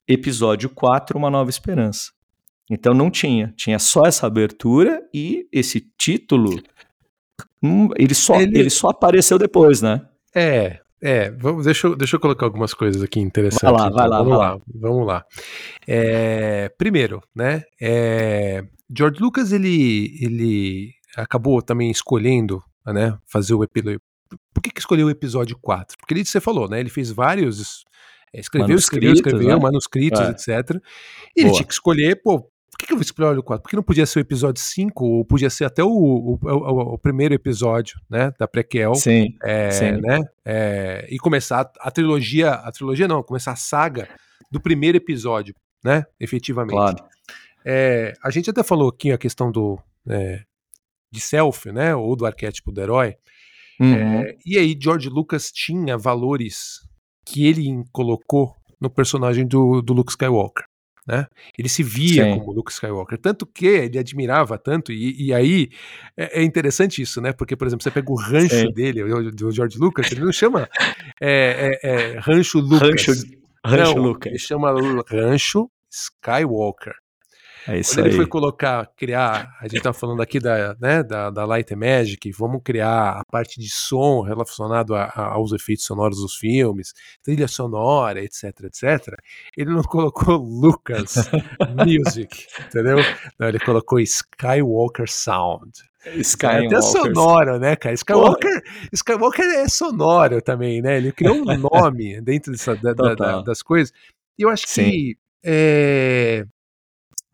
[0.06, 2.12] Episódio 4, Uma Nova Esperança.
[2.70, 6.62] Então não tinha, tinha só essa abertura e esse título,
[7.62, 8.70] hum, ele, só, Ele- ele...
[8.70, 10.06] só apareceu depois, né?
[10.34, 13.60] É, é, vamos, deixa, eu, deixa eu colocar algumas coisas aqui interessantes.
[13.62, 13.96] Vai lá, então.
[13.98, 15.24] vai lá, vamos vai lá, vamos lá.
[15.86, 18.64] É, primeiro, né, é,
[18.96, 24.00] George Lucas, ele, ele acabou também escolhendo, né, fazer o episódio...
[24.52, 25.98] Por que, que escolheu o episódio 4?
[25.98, 27.84] Porque ele, você falou, né, ele fez vários...
[28.32, 29.62] é, Escreveu, escreveu, escreveu, né?
[29.62, 30.30] manuscritos, É.
[30.30, 30.80] etc.
[31.36, 33.62] E ele tinha que escolher, pô, por que, que eu vou escolher o 4?
[33.62, 36.94] Por que não podia ser o episódio 5, ou podia ser até o, o, o-
[36.94, 39.92] o primeiro episódio, né, da prequel, Sim, é, sim.
[40.00, 40.18] né?
[40.44, 44.08] É, e começar a, a trilogia, a trilogia não, começar a saga
[44.50, 46.04] do primeiro episódio, né?
[46.18, 46.74] Efetivamente.
[46.74, 46.96] claro.
[47.64, 50.42] É, a gente até falou aqui a questão do é,
[51.12, 51.94] de self, né?
[51.94, 53.14] Ou do arquétipo do herói.
[53.80, 53.94] Uhum.
[54.22, 56.80] É, e aí, George Lucas tinha valores
[57.24, 60.64] que ele colocou no personagem do, do Luke Skywalker.
[61.06, 61.26] Né?
[61.58, 62.38] Ele se via Sim.
[62.38, 65.68] como Luke Skywalker, tanto que ele admirava tanto, e, e aí
[66.16, 67.30] é, é interessante isso, né?
[67.30, 68.72] Porque, por exemplo, você pega o rancho Sim.
[68.72, 70.66] dele, o- do George Lucas, ele não chama
[71.20, 72.88] é, é, é, Rancho Lucas.
[72.88, 73.12] Rancho,
[73.64, 74.30] Rancho não, Lucas.
[74.30, 74.74] Ele chama
[75.06, 76.94] Rancho Skywalker.
[77.66, 78.16] É isso Quando ele aí.
[78.16, 82.60] foi colocar, criar, a gente tá falando aqui da, né, da, da Light Magic, vamos
[82.62, 88.22] criar a parte de som relacionado a- a- aos efeitos sonoros dos filmes, trilha sonora,
[88.22, 89.14] etc, etc.
[89.56, 91.14] Ele não colocou Lucas
[91.86, 92.98] Music, entendeu?
[93.38, 95.70] Não, ele colocou Skywalker Sound.
[96.04, 96.82] É até Skywalker.
[96.82, 97.94] sonoro, né, cara?
[97.94, 100.98] Skywalker, Skywalker é sonoro também, né?
[100.98, 103.90] Ele criou um nome dentro dessa- da- da- das coisas.
[104.38, 104.90] E eu acho Sim.
[104.90, 106.44] que é,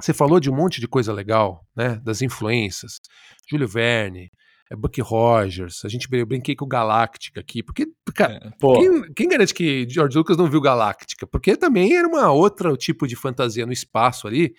[0.00, 2.00] você falou de um monte de coisa legal, né?
[2.04, 3.00] Das influências.
[3.48, 4.30] Júlio Verne,
[4.70, 9.12] é Buck Rogers, a gente eu brinquei com o Galáctica aqui, porque, cara, Pô, quem,
[9.14, 11.26] quem garante que George Lucas não viu Galáctica?
[11.26, 14.54] Porque também era uma outra tipo de fantasia no espaço ali.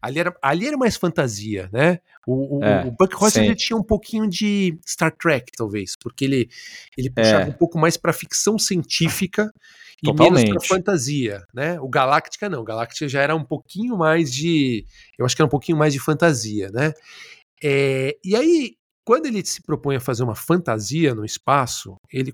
[0.00, 1.98] Ali era, ali era mais fantasia, né?
[2.24, 6.48] O, É, o Buck Rogers ele tinha um pouquinho de Star Trek, talvez, porque ele,
[6.96, 7.48] ele puxava É.
[7.48, 9.52] um pouco mais para ficção científica
[10.02, 10.68] e menos para Totalmente.
[10.68, 11.80] fantasia, né?
[11.80, 14.84] O Galáctica não, o Galáctica já era um pouquinho mais de,
[15.18, 16.92] eu acho que era um pouquinho mais de fantasia, né?
[17.62, 22.32] É, e aí, quando ele se propõe a fazer uma fantasia no espaço, ele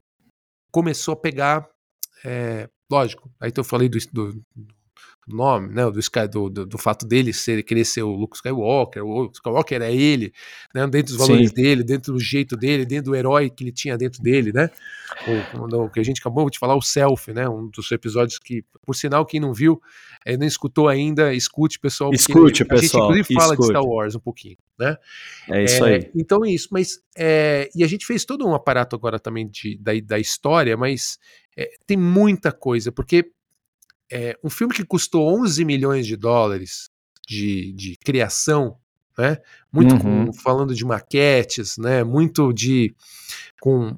[0.72, 1.68] começou a pegar,
[2.25, 4.42] é, lógico, aí eu falei do, do
[5.28, 9.04] nome, né, do, Sky, do, do, do fato dele ser, querer ser o Luke Skywalker,
[9.04, 10.32] o Skywalker é ele,
[10.74, 11.54] né, dentro dos valores Sim.
[11.54, 14.70] dele, dentro do jeito dele, dentro do herói que ele tinha dentro dele, né,
[15.56, 18.64] o, o que a gente acabou de falar, o Self, né, um dos episódios que,
[18.85, 19.80] por sinal, quem não viu,
[20.24, 22.12] eh, não escutou ainda, escute, pessoal.
[22.12, 23.70] Escute, a gente, pessoal, inclusive, fala de escute.
[23.70, 24.96] Star Wars um pouquinho, né.
[25.50, 26.11] é isso É, aí.
[26.14, 29.78] Então é isso, mas é, e a gente fez todo um aparato agora também de,
[29.78, 31.18] da, da história, mas
[31.56, 33.30] é, tem muita coisa, porque
[34.12, 36.88] é, um filme que custou 11 milhões de dólares
[37.27, 38.77] de, de criação,
[39.18, 39.38] né?
[39.72, 40.27] Muito Uhum.
[40.27, 42.05] com, falando de maquetes, né?
[42.05, 42.94] Muito de
[43.61, 43.96] com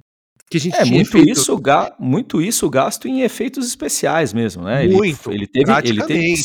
[0.50, 4.62] que a gente É, muito feito isso, ga- muito isso gasto em efeitos especiais mesmo,
[4.64, 4.85] né?
[4.85, 6.42] Ele- Muito, ele, teve, ele teve que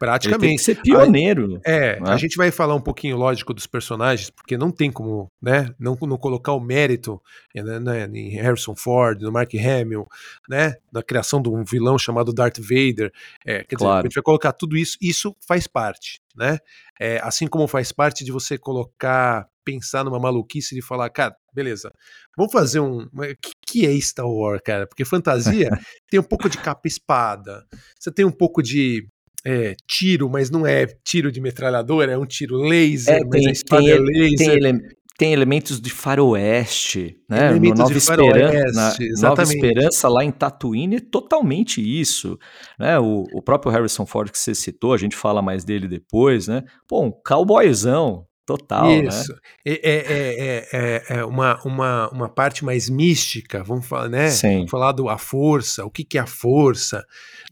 [0.00, 1.60] praticamente, ele teve que ser pioneiro.
[1.62, 2.10] É, né?
[2.10, 5.96] a gente vai falar um pouquinho, lógico, dos personagens, porque não tem como, né, não,
[6.00, 7.20] não colocar o mérito
[7.54, 10.06] né, né, em Harrison Ford, no Mark Hamill,
[10.48, 13.12] né, na criação de um vilão chamado Darth Vader.
[13.44, 13.98] É, quer dizer, Claro.
[14.00, 16.58] a gente vai colocar tudo isso, isso faz parte, né?
[16.98, 21.92] É, assim como faz parte de você colocar, pensar numa maluquice de falar, cara, beleza,
[22.36, 23.02] vamos fazer um.
[23.02, 24.86] O que, que é Star Wars, cara?
[24.86, 25.68] Porque fantasia
[26.10, 27.66] tem um pouco de capa e espada,
[27.98, 29.06] você tem um pouco de
[29.44, 33.48] é, tiro, mas não é tiro de metralhadora, é um tiro laser, É, mas tem-
[33.48, 34.56] a espada tem é ele- Tem, laser.
[34.56, 34.80] ele-
[35.18, 37.48] tem elementos de faroeste, né?
[37.50, 38.72] No Elementos Nova, de Esperan- faroeste,
[39.20, 39.42] na Nova.
[39.42, 42.38] Esperança, lá em Tatooine, é totalmente isso.
[42.78, 42.98] Né?
[42.98, 46.62] O, o próprio Harrison Ford que você citou, a gente fala mais dele depois, né?
[46.88, 49.08] Pô, um cowboyzão total, né?
[49.08, 49.32] Isso.
[49.64, 54.28] É, é, é, é, é uma, uma, uma parte mais mística, vamos falar, né?
[54.30, 54.54] Sim.
[54.56, 57.04] Vamos falar do a força, o que, que é a força,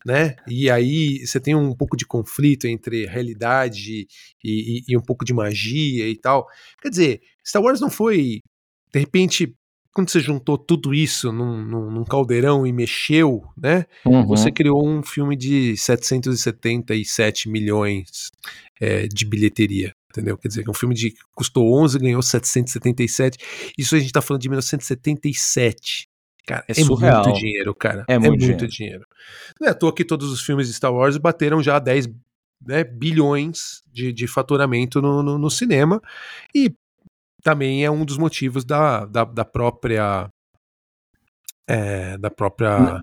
[0.05, 0.35] né?
[0.49, 4.07] E aí você tem um pouco de conflito entre realidade
[4.45, 6.47] e, e- e um pouco de magia e tal.
[6.83, 8.41] Quer dizer, Star Wars não foi,
[8.93, 9.55] de repente,
[9.93, 13.85] quando você juntou tudo isso num, num, num caldeirão e mexeu, né?
[14.05, 14.27] Uhum.
[14.27, 18.31] Você criou um filme de 777 milhões
[18.81, 19.93] é, de bilheteria.
[20.11, 20.39] Entendeu?
[20.39, 23.39] Quer dizer, é um filme de que custou 11 ganhou 777.
[23.77, 26.09] Isso a gente tá falando de 1977.
[26.47, 27.25] Cara, É é, surreal.
[27.25, 28.05] muito dinheiro, cara.
[28.09, 29.05] É muito dinheiro.
[29.61, 32.09] Não é à toa que todos os filmes de Star Wars bateram já 10
[32.67, 36.01] né, bilhões de, de faturamento no, no, no cinema.
[36.55, 36.75] E
[37.43, 40.31] também é um dos motivos da, da, da própria.
[41.67, 43.03] é, da própria.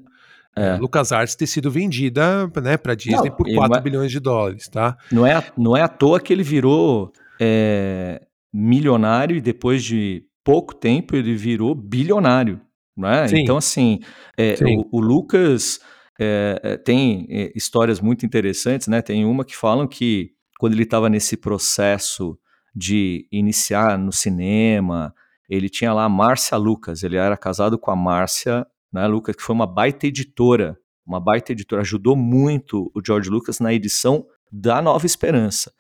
[0.57, 0.77] É.
[0.77, 4.67] LucasArts ter sido vendida né, para Disney Não, por e 4 ma- bilhões de dólares,
[4.69, 4.97] tá?
[5.11, 8.21] Não, é, à- não é à toa que ele virou é,
[8.53, 12.61] milionário e depois de pouco tempo ele virou bilionário.
[12.95, 13.27] Né?
[13.27, 13.39] Sim.
[13.39, 13.99] Então, assim,
[14.37, 14.55] é,
[14.91, 15.81] o, o Lucas
[16.17, 19.01] é, é, tem é, histórias muito interessantes, né?
[19.01, 22.39] Tem uma que falam que quando ele estava nesse processo
[22.73, 25.13] de iniciar no cinema,
[25.49, 29.43] ele tinha lá a Márcia Lucas, ele era casado com a Márcia né, Lucas, que
[29.43, 34.81] foi uma baita editora, uma baita editora, ajudou muito o George Lucas na edição da
[34.81, 35.71] Nova Esperança,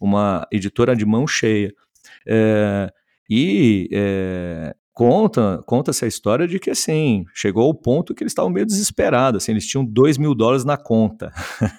[0.00, 1.72] uma editora de mão cheia.
[2.26, 2.92] É,
[3.28, 8.50] e é, conta conta essa história de que assim chegou ao ponto que eles estavam
[8.50, 11.32] meio desesperados, assim, eles tinham dois mil dólares na conta,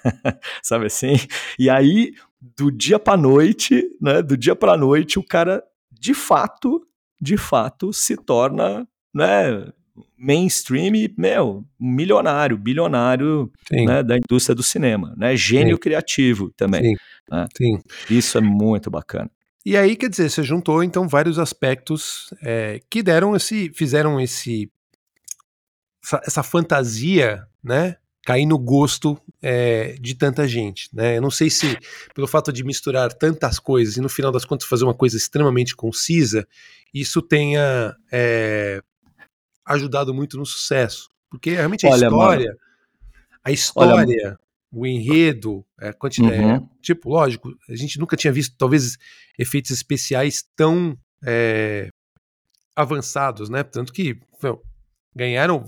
[0.62, 1.14] sabe assim?
[1.58, 2.12] E aí
[2.56, 4.22] do dia para noite, né?
[4.22, 6.86] Do dia para noite, o cara de fato,
[7.20, 9.72] de fato, se torna, né?
[10.18, 15.36] Mainstream, meu, milionário, bilionário né, da indústria do cinema, né?
[15.36, 15.80] Gênio Sim.
[15.80, 16.82] criativo também.
[16.82, 16.94] Sim.
[17.30, 17.46] Né?
[17.56, 17.78] Sim.
[18.10, 19.30] Isso é muito bacana.
[19.64, 24.70] E aí, quer dizer, você juntou então vários aspectos é, que deram esse, fizeram esse,
[26.02, 30.88] essa, essa fantasia, né, cair no gosto é, de tanta gente.
[30.92, 31.16] Né?
[31.16, 31.78] Eu não sei se
[32.14, 35.76] pelo fato de misturar tantas coisas e no final das contas fazer uma coisa extremamente
[35.76, 36.46] concisa,
[36.92, 38.82] isso tenha é,
[39.64, 41.08] ajudado muito no sucesso.
[41.30, 42.58] Porque realmente a Olha, história, mano.
[43.42, 44.38] a história, Olha,
[44.72, 46.54] o enredo, é, quantidade, uhum.
[46.56, 48.96] é, tipo, lógico, a gente nunca tinha visto talvez
[49.38, 51.88] efeitos especiais tão é,
[52.74, 53.62] avançados, né?
[53.62, 54.62] Tanto que meu,
[55.14, 55.64] ganharam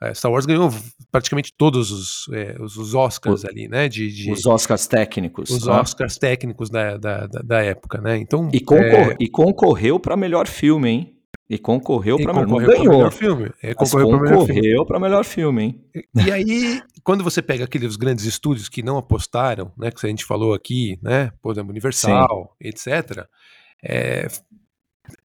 [0.00, 0.70] é, Star Wars ganhou
[1.10, 3.88] praticamente todos os, é, os Oscars o, ali, né?
[3.88, 5.50] De, de, os Oscars técnicos.
[5.50, 5.80] Os tá?
[5.80, 8.16] Oscars técnicos da, da, da, época, né?
[8.16, 9.16] Então, e, concor é...
[9.18, 11.17] e concorreu para melhor filme, hein?
[11.50, 13.50] E concorreu para melhor, melhor filme.
[13.62, 15.84] É, concorreu para melhor melhor filme, hein?
[15.94, 19.90] E, e, aí, quando você pega aqueles grandes estúdios que não apostaram, né?
[19.90, 21.32] Que a gente falou aqui, né?
[21.40, 22.68] Por exemplo, Universal, Sim.
[22.68, 23.26] etc.
[23.82, 24.26] É,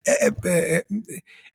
[0.07, 0.85] é, é,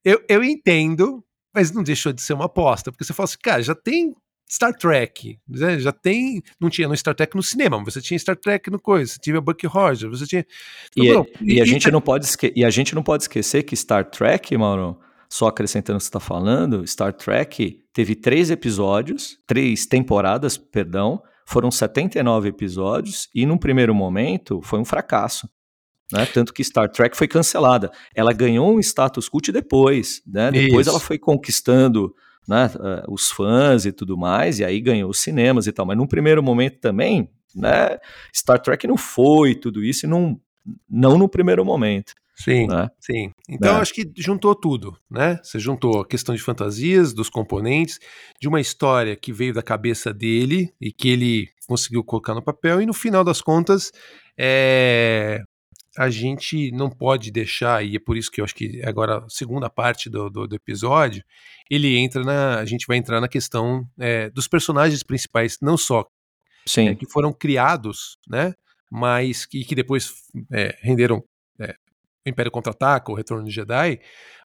[0.05, 3.63] eu, eu entendo mas não deixou de ser uma aposta, porque você fala assim, cara,
[3.63, 4.15] já tem
[4.51, 5.79] Star Trek, né?
[5.79, 8.81] já tem, não tinha no Star Trek no cinema, mas você tinha Star Trek no
[8.81, 10.47] coisa, você tinha Bucky Rogers, você tinha...
[10.97, 12.53] Então, e, e, a gente não pode esque...
[12.57, 16.09] e a gente não pode esquecer que Star Trek, Mauro, só acrescentando o que você
[16.09, 23.59] está falando, Star Trek teve três episódios, três temporadas, perdão, foram 79 episódios, e num
[23.59, 25.49] primeiro momento foi um fracasso.
[26.13, 26.25] Né?
[26.27, 27.91] Tanto que Star Trek foi cancelada.
[28.15, 30.51] Ela ganhou um status cult depois, né?
[30.51, 30.91] Depois Isso.
[30.91, 32.15] ela foi conquistando
[32.49, 35.85] né, uh, os fãs e tudo mais, e aí ganhou os cinemas e tal.
[35.85, 37.99] Mas num primeiro momento também, né?
[38.35, 40.41] Star Trek não foi tudo isso, e não,
[40.89, 42.15] não no primeiro momento.
[42.35, 42.89] Sim, né?
[43.01, 43.33] sim.
[43.49, 43.81] Então é.
[43.81, 45.41] acho que juntou tudo, né?
[45.43, 47.99] Você juntou a questão de fantasias, dos componentes,
[48.41, 52.81] de uma história que veio da cabeça dele e que ele conseguiu colocar no papel,
[52.81, 53.93] e no final das contas,
[54.39, 55.43] é,
[55.99, 59.29] a gente não pode deixar, e é por isso que eu acho que agora a
[59.29, 61.25] segunda parte do, do, do episódio,
[61.69, 62.61] ele entra na.
[62.61, 66.07] A gente vai entrar na questão é, dos personagens principais, não só
[66.77, 68.55] é, que foram criados, né?
[68.89, 70.13] Mas que, que depois
[70.53, 71.21] é, renderam
[71.59, 71.75] é,
[72.25, 73.99] o Império Contra-Ataca, o Retorno de Jedi,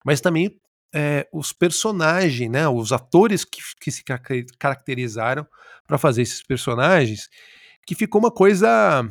[0.04, 0.60] mas também
[0.92, 2.68] é, os personagens, né?
[2.68, 4.04] Os atores que, que se
[4.58, 5.46] caracterizaram
[5.86, 7.30] para fazer esses personagens,
[7.86, 9.08] que ficou uma coisa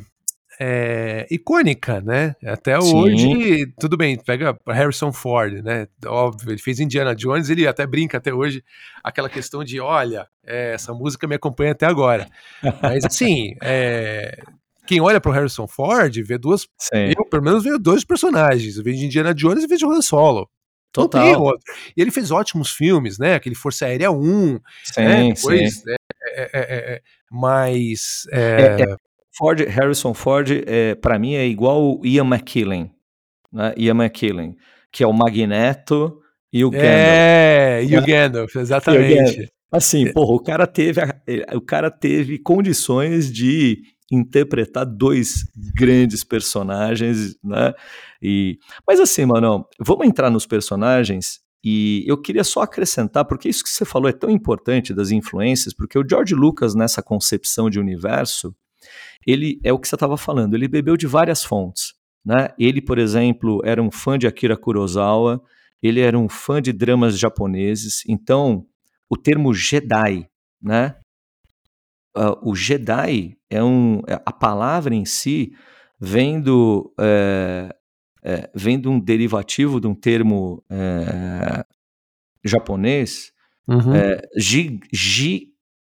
[0.59, 2.35] é, icônica, né?
[2.45, 2.95] Até Sim.
[2.95, 5.87] hoje, tudo bem, pega Harrison Ford, né?
[6.05, 8.63] Óbvio, ele fez Indiana Jones, ele até brinca até hoje
[9.03, 12.27] aquela questão de, olha, é, essa música me acompanha até agora.
[12.81, 14.37] Mas assim, é,
[14.85, 18.83] quem olha para o Harrison Ford vê duas, eu pelo menos vejo dois personagens, eu
[18.83, 20.49] vejo Indiana Jones e vejo Han Solo.
[20.91, 21.51] Total.
[21.97, 23.33] E ele fez ótimos filmes, né?
[23.33, 25.33] Aquele Força Aérea 1, sim, né?
[25.33, 25.83] Depois, sim.
[26.35, 28.27] É, é, é, mas
[29.35, 32.91] Ford, Harrison Ford, é, para mim, é igual o Ian McKellen,
[33.51, 33.73] né?
[33.77, 34.55] Ian McKellen,
[34.91, 36.19] que é o Magneto
[36.51, 36.89] e o Gandalf.
[36.89, 39.13] É, e o Gandalf, exatamente.
[39.13, 39.49] O Gandalf.
[39.71, 40.11] Assim, é.
[40.11, 41.01] porra, o cara teve,
[41.55, 47.73] o cara teve condições de interpretar dois grandes personagens, né?
[48.21, 53.63] E, mas assim, mano, vamos entrar nos personagens e eu queria só acrescentar, porque isso
[53.63, 57.79] que você falou é tão importante das influências, porque o George Lucas, nessa concepção de
[57.79, 58.53] universo,
[59.25, 61.93] ele é o que você estava falando, ele bebeu de várias fontes.
[62.25, 62.49] Né?
[62.57, 65.41] Ele, por exemplo, era um fã de Akira Kurosawa,
[65.81, 68.65] ele era um fã de dramas japoneses, então
[69.09, 70.27] o termo Jedi,
[70.61, 70.95] né?
[72.15, 74.01] Uh, o Jedi é um.
[74.07, 75.51] É, a palavra em si
[75.99, 77.75] vem do, é,
[78.23, 81.65] é, vem de um derivativo de um termo é,
[82.43, 83.33] japonês,
[83.67, 83.93] uhum.
[83.93, 85.49] é, ji, ji,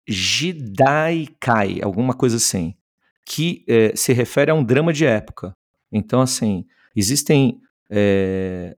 [0.08, 2.76] Jidaikai, alguma coisa assim
[3.26, 5.54] que é, se refere a um drama de época.
[5.92, 8.76] Então, assim, existem é,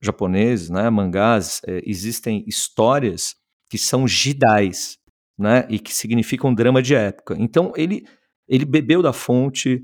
[0.00, 3.34] japoneses, né, mangás, é, existem histórias
[3.68, 4.98] que são jidais,
[5.36, 7.36] né, e que significam drama de época.
[7.38, 8.04] Então, ele,
[8.48, 9.82] ele bebeu da fonte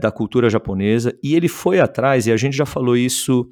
[0.00, 3.48] da cultura japonesa e ele foi atrás, e a gente já falou isso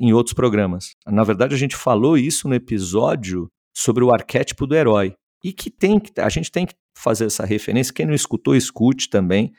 [0.00, 0.96] em outros programas.
[1.06, 5.14] Na verdade, a gente falou isso no episódio sobre o arquétipo do herói.
[5.44, 7.92] E que tem a gente tem que fazer essa referência.
[7.92, 9.52] Quem não escutou, escute também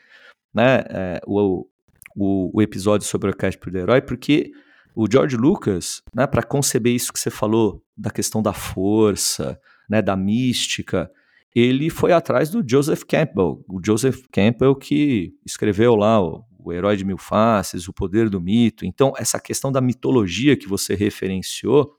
[0.52, 1.66] né, é, o,
[2.16, 4.52] o, o, episódio sobre o arquétipo do herói, porque
[4.94, 9.58] o George Lucas, né, para conceber isso que você falou da questão da força,
[9.88, 11.10] né, da mística,
[11.54, 16.96] ele foi atrás do Joseph Campbell, o Joseph Campbell que escreveu lá o, o Herói
[16.96, 18.86] de Mil Faces, O Poder do Mito.
[18.86, 21.92] Então, essa questão da mitologia que você referenciou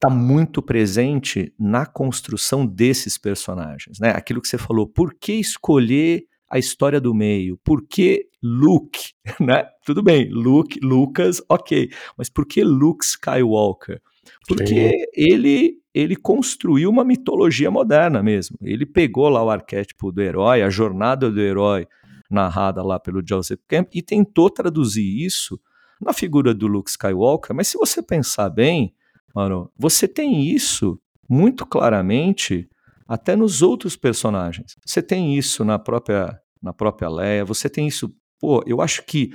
[0.00, 4.12] está muito presente na construção desses personagens, né?
[4.16, 7.58] Aquilo que você falou, por que escolher a história do meio?
[7.62, 9.66] Por que Luke, né?
[9.84, 14.00] Tudo bem, Luke, Lucas, ok, mas por que Luke Skywalker?
[14.48, 15.04] Porque Sim.
[15.14, 18.56] ele ele construiu uma mitologia moderna mesmo.
[18.62, 21.84] Ele pegou lá o arquétipo do herói, a jornada do herói
[22.30, 25.60] narrada lá pelo Joseph Campbell e tentou traduzir isso
[26.00, 27.54] na figura do Luke Skywalker.
[27.54, 28.94] Mas se você pensar bem,
[29.34, 32.68] mano, você tem isso muito claramente
[33.06, 34.76] até nos outros personagens.
[34.84, 38.14] Você tem isso na própria na própria Leia, você tem isso.
[38.38, 39.30] Pô, eu acho que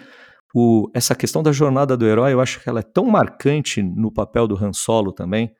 [0.53, 4.11] o, essa questão da jornada do herói, eu acho que ela é tão marcante no
[4.11, 5.51] papel do Han Solo também,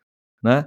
[0.44, 0.66] né?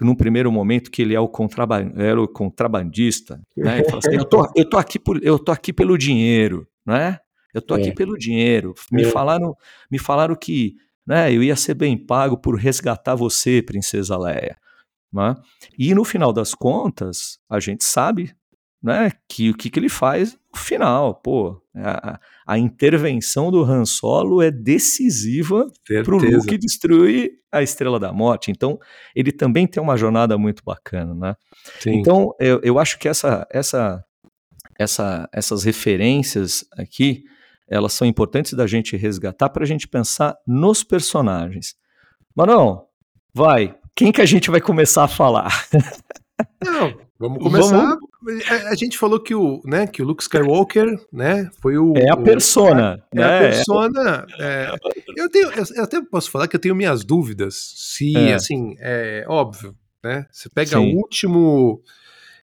[0.00, 3.82] num primeiro momento que ele é o, contraban era o contrabandista, né?
[3.96, 7.18] Assim, eu tô, eu tô aqui por, eu tô aqui pelo dinheiro, né?
[7.52, 7.92] Eu tô aqui é.
[7.92, 8.74] pelo dinheiro.
[8.90, 9.04] Me é.
[9.06, 9.54] falaram,
[9.90, 10.74] me falaram que,
[11.06, 14.56] né, eu ia ser bem pago por resgatar você, princesa Leia,
[15.12, 15.34] né?
[15.78, 18.34] E no final das contas, a gente sabe,
[18.82, 23.84] né, que o que, que ele faz no final, pô, a, a intervenção do Han
[23.84, 25.70] Solo é decisiva
[26.04, 28.50] para o Luke destruir a Estrela da Morte.
[28.50, 28.78] Então,
[29.14, 31.36] ele também tem uma jornada muito bacana, né?
[31.80, 31.98] Sim.
[31.98, 34.04] Então, eu, eu acho que essa, essa,
[34.78, 37.24] essa, essas referências aqui,
[37.70, 41.74] elas são importantes da gente resgatar para a gente pensar nos personagens.
[42.34, 42.84] Marão,
[43.32, 45.68] vai, quem que a gente vai começar a falar?
[46.64, 47.76] Não, vamos começar.
[47.76, 48.10] Vamos...
[48.48, 51.94] A, a, gente falou que o, né, que o Luke Skywalker, né, foi o.
[51.96, 53.02] É a persona.
[53.14, 53.32] O, é, né?
[53.32, 54.26] é a persona.
[54.38, 54.74] É,
[55.16, 58.34] eu, tenho, eu até posso falar que eu tenho minhas dúvidas se, é.
[58.34, 60.26] assim, é óbvio, né?
[60.30, 60.94] Você pega Sim.
[60.94, 61.82] o último.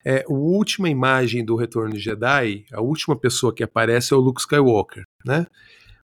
[0.05, 4.21] É, a última imagem do Retorno de Jedi, a última pessoa que aparece é o
[4.21, 5.47] Luke Skywalker, né?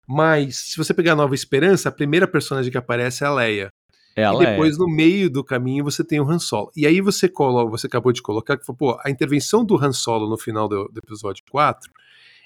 [0.07, 3.69] Mas se você pegar a Nova Esperança, a primeira personagem que aparece é a Leia.
[4.15, 4.77] Ela e depois, é.
[4.77, 6.71] no meio do caminho, você tem o Han Solo.
[6.75, 10.29] E aí você coloca, você acabou de colocar, que pô, a intervenção do Han Solo
[10.29, 11.91] no final do, do episódio 4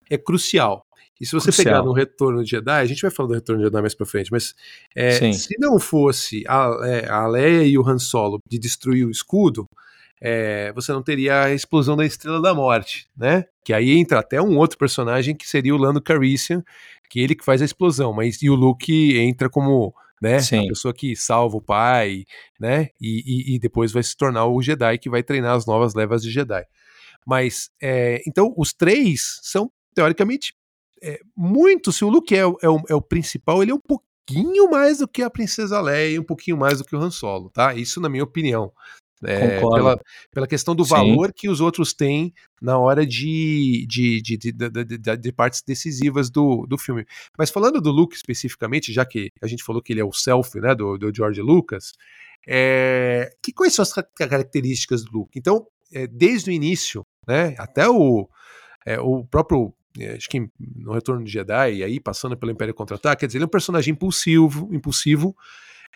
[0.10, 0.86] é crucial.
[1.22, 1.66] E se você Crucial.
[1.66, 4.06] pegar no Retorno de Jedi, a gente vai falar do Retorno de Jedi mais pra
[4.06, 4.56] frente, mas
[4.96, 9.12] é, se não fosse a, é, a Leia e o Han Solo de destruir o
[9.12, 9.68] escudo,
[10.22, 13.46] é, você não teria a explosão da Estrela da Morte, né?
[13.64, 16.64] Que aí entra até um outro personagem que seria o Lando Calrissian,
[17.10, 20.40] que ele que faz a explosão, mas e o Luke entra como né?
[20.40, 20.66] Sim.
[20.66, 22.26] A pessoa que salva o pai,
[22.60, 22.90] né?
[23.00, 26.22] E, e, e, depois vai se tornar o Jedi que vai treinar as novas levas
[26.22, 26.66] de Jedi.
[27.26, 30.54] Mas, é, então, os três são, teoricamente,
[31.02, 31.92] é, muito.
[31.92, 35.08] Se o Luke é, é, o, é o principal, ele é um pouquinho mais do
[35.08, 37.74] que a Princesa Leia e um pouquinho mais do que o Han Solo, tá?
[37.74, 38.72] Isso na minha opinião.
[39.26, 40.00] É, pela,
[40.32, 40.92] pela questão do Sim.
[40.92, 46.66] valor que os outros têm na hora de, de, de, de, de, partes decisivas do,
[46.66, 47.06] do filme.
[47.38, 50.58] Mas falando do Luke especificamente, já que a gente falou que ele é o self
[50.60, 51.92] né, do, do George Lucas,
[52.48, 55.38] é, que, quais são as características do Luke?
[55.38, 58.30] Então, é, desde o início, né, até o,
[58.86, 62.74] é, o próprio é, acho que no Retorno de Jedi, e aí passando pelo Império
[62.74, 65.36] Contra-Ataque, quer dizer, ele é um personagem impulsivo, impulsivo,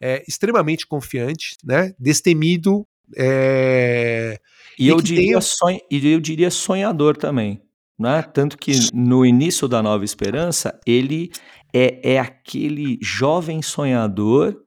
[0.02, 2.86] é, extremamente confiante, né, destemido
[3.18, 4.40] é...
[4.78, 5.80] E, e eu diria sonha...
[5.90, 7.62] e eu diria sonhador também.
[7.98, 8.22] Né?
[8.22, 11.32] Tanto que no início da Nova Esperança, ele
[11.74, 14.58] é, é aquele jovem sonhador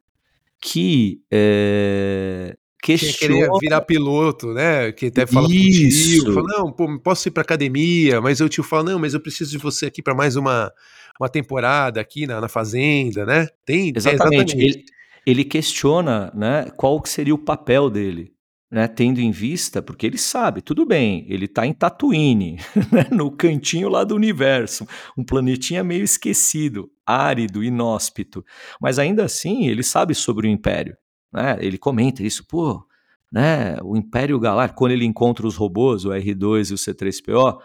[0.60, 3.34] que é, questiona...
[3.34, 4.92] queria virar piloto, né?
[4.92, 6.24] Que até fala Isso.
[6.24, 9.14] pro tio, fala, não, pô, posso ir pra academia, mas o tio fala, não, mas
[9.14, 10.72] eu preciso de você aqui para mais uma,
[11.20, 13.48] uma temporada aqui na, na fazenda, né?
[13.64, 14.54] Tem, exatamente.
[14.54, 14.56] exatamente.
[14.56, 14.84] Ele,
[15.26, 18.32] ele questiona né, qual seria o papel dele.
[18.68, 22.56] Né, tendo em vista, porque ele sabe, tudo bem, ele está em Tatooine,
[22.90, 24.84] né, no cantinho lá do universo,
[25.16, 28.44] um planetinha meio esquecido, árido, inóspito,
[28.80, 30.96] mas ainda assim ele sabe sobre o Império,
[31.32, 32.84] né, ele comenta isso, pô,
[33.32, 37.60] né, o Império Galáctico, quando ele encontra os robôs, o R2 e o C3PO,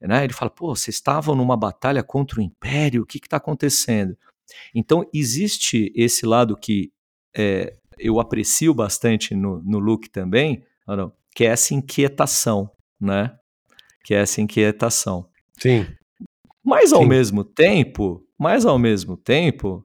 [0.00, 4.16] né, ele fala, pô, vocês estavam numa batalha contra o Império, o que está acontecendo?
[4.74, 6.92] Então existe esse lado que
[7.36, 10.64] é, eu aprecio bastante no, no Luke também,
[11.34, 12.70] que é essa inquietação,
[13.00, 13.36] né?
[14.04, 15.28] Que é essa inquietação.
[15.58, 15.86] Sim.
[16.64, 17.08] Mas ao Sim.
[17.08, 19.84] mesmo tempo, mas ao mesmo tempo,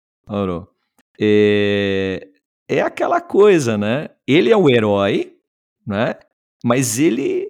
[1.20, 2.28] é,
[2.68, 4.10] é aquela coisa, né?
[4.28, 5.34] Ele é o herói,
[5.86, 6.16] né?
[6.64, 7.50] Mas ele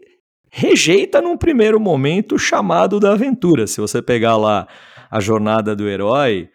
[0.49, 3.65] rejeita num primeiro momento o chamado da aventura.
[3.67, 4.67] Se você pegar lá
[5.09, 6.49] a jornada do herói,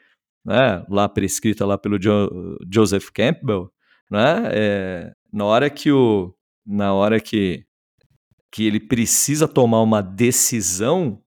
[0.45, 3.71] né, lá prescrita lá pelo jo Joseph Campbell,
[4.11, 6.35] né, é, na hora que o
[6.67, 7.65] na hora que
[8.51, 11.23] que ele precisa tomar uma decisão,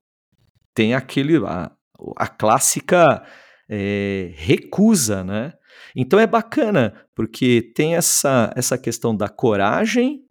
[0.73, 1.71] tem aquele a,
[2.17, 3.23] a clássica
[3.69, 5.53] é, recusa, né?
[5.95, 10.23] Então é bacana porque tem essa essa questão da coragem,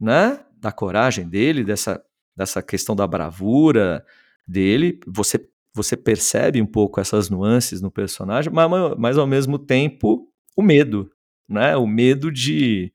[0.00, 0.44] né?
[0.56, 2.02] Da coragem dele, dessa
[2.36, 4.04] dessa questão da bravura
[4.46, 5.00] dele.
[5.06, 10.62] Você você percebe um pouco essas nuances no personagem, mas, mas ao mesmo tempo o
[10.62, 11.10] medo,
[11.48, 11.76] né?
[11.76, 12.92] O medo de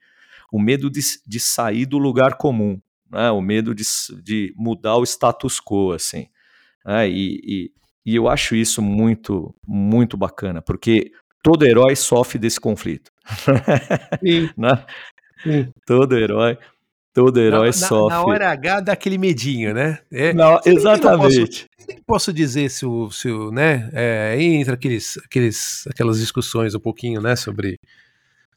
[0.51, 2.79] o medo de, de sair do lugar comum,
[3.11, 3.31] né?
[3.31, 3.83] O medo de,
[4.23, 6.27] de mudar o status quo, assim.
[6.85, 7.09] Né?
[7.09, 7.71] E, e,
[8.05, 11.11] e eu acho isso muito muito bacana, porque
[11.43, 13.11] todo herói sofre desse conflito.
[14.23, 14.49] Sim.
[14.57, 14.85] né?
[15.43, 15.71] Sim.
[15.85, 16.57] Todo herói
[17.13, 18.15] Todo herói na, sofre.
[18.15, 19.99] Na hora H dá aquele medinho, né?
[20.11, 21.65] É, não, exatamente.
[21.77, 26.75] Nem posso, posso, dizer se o, se o né, é, entra aqueles, aqueles, aquelas discussões
[26.75, 27.79] um pouquinho, né, sobre,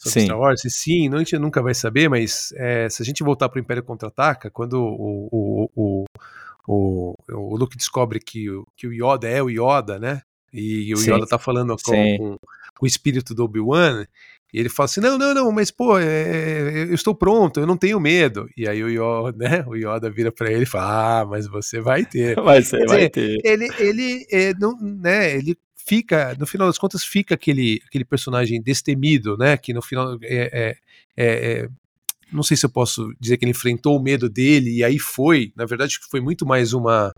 [0.03, 0.27] sobre sim.
[0.27, 0.65] Star Wars.
[0.65, 3.59] E sim, não, a gente nunca vai saber, mas é, se a gente voltar para
[3.59, 6.05] o Império Contra-Ataca, quando o, o, o,
[6.67, 8.47] o, o Luke descobre que,
[8.77, 10.23] que o Yoda é o Yoda, né?
[10.53, 11.13] E o sim.
[11.13, 12.37] Yoda tá falando com, com,
[12.79, 14.05] com o espírito do Obi-Wan,
[14.53, 17.67] e ele fala assim: não, não, não, mas pô, é, é eu estou pronto, eu
[17.67, 18.49] não tenho medo.
[18.55, 21.81] E aí o Yoda, né, o Yoda vira para ele e fala: ah, mas você
[21.81, 22.37] vai ter.
[22.45, 23.39] mas você vai ter.
[23.43, 28.61] Ele, ele, é, não, né, ele fica, no final das contas, fica aquele, aquele personagem
[28.61, 30.77] destemido, né, que no final é, é,
[31.17, 31.69] é
[32.33, 35.53] não sei se eu posso dizer que ele enfrentou o medo dele e aí foi,
[35.55, 37.13] na verdade, foi muito mais uma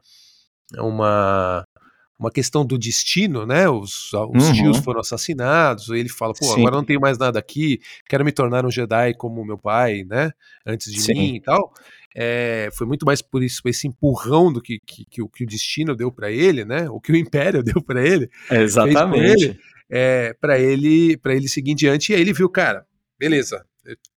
[0.76, 1.64] uma
[2.18, 3.68] uma questão do destino, né?
[3.68, 4.52] Os, os uhum.
[4.52, 6.60] tios foram assassinados, ele fala, pô, Sim.
[6.60, 10.30] agora não tenho mais nada aqui, quero me tornar um Jedi como meu pai, né?
[10.64, 11.14] Antes de Sim.
[11.14, 11.72] mim e tal.
[12.14, 15.44] É, foi muito mais por isso, por esse empurrão do que, que, que, o, que
[15.44, 16.88] o destino deu para ele, né?
[16.88, 18.30] O que o Império deu para ele.
[18.50, 19.58] É, exatamente.
[19.90, 22.86] É, para ele, para ele seguir em diante, e aí ele viu, cara,
[23.18, 23.64] beleza,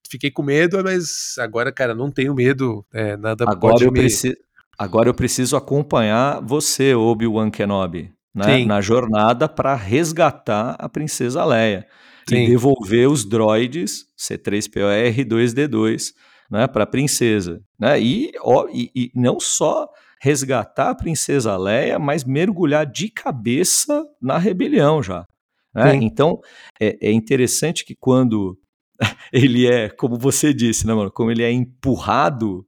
[0.09, 3.99] fiquei com medo, mas agora, cara, não tenho medo, é, nada agora eu me...
[3.99, 4.37] preciso
[4.77, 11.87] Agora eu preciso acompanhar você, Obi-Wan Kenobi, né, na jornada para resgatar a princesa Leia
[12.29, 12.43] Sim.
[12.43, 16.13] e devolver os droids C3PO e R2D2
[16.49, 17.61] né, para a princesa.
[17.79, 17.99] Né?
[18.01, 19.87] E, ó, e, e, não só
[20.19, 25.25] resgatar a princesa Leia, mas mergulhar de cabeça na rebelião já.
[25.73, 25.95] Né?
[25.95, 26.39] Então
[26.79, 28.57] é, é interessante que quando
[29.31, 32.65] ele é, como você disse, né, mano, como ele é empurrado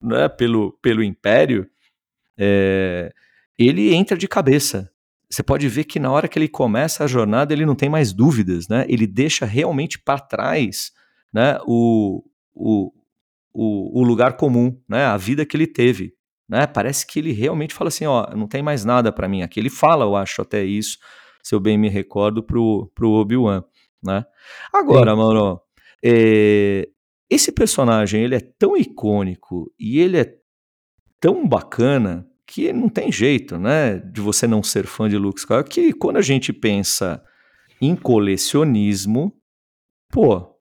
[0.00, 1.68] né, pelo, pelo Império,
[2.38, 3.12] é,
[3.58, 4.90] ele entra de cabeça.
[5.28, 8.12] Você pode ver que na hora que ele começa a jornada, ele não tem mais
[8.12, 8.86] dúvidas, né?
[8.88, 10.92] Ele deixa realmente para trás
[11.32, 12.22] né, o,
[12.54, 12.92] o,
[13.56, 16.12] o, o, lugar comum, né, a vida que ele teve.
[16.46, 16.66] Né?
[16.66, 19.58] Parece que ele realmente fala assim, ó, não tem mais nada para mim aqui.
[19.58, 20.98] Ele fala, eu acho até isso,
[21.42, 23.64] se eu bem me recordo, pro, pro Obi-Wan,
[24.02, 24.24] né?
[24.72, 25.16] Agora, Sim.
[25.16, 25.60] mano,
[26.04, 26.86] é,
[27.30, 30.34] esse personagem ele é tão icônico e ele é
[31.18, 35.72] tão bacana que não tem jeito, né, de você não ser fã de Luke Skywalker,
[35.72, 37.20] que quando a gente pensa
[37.80, 39.32] em colecionismo,
[40.12, 40.54] pô,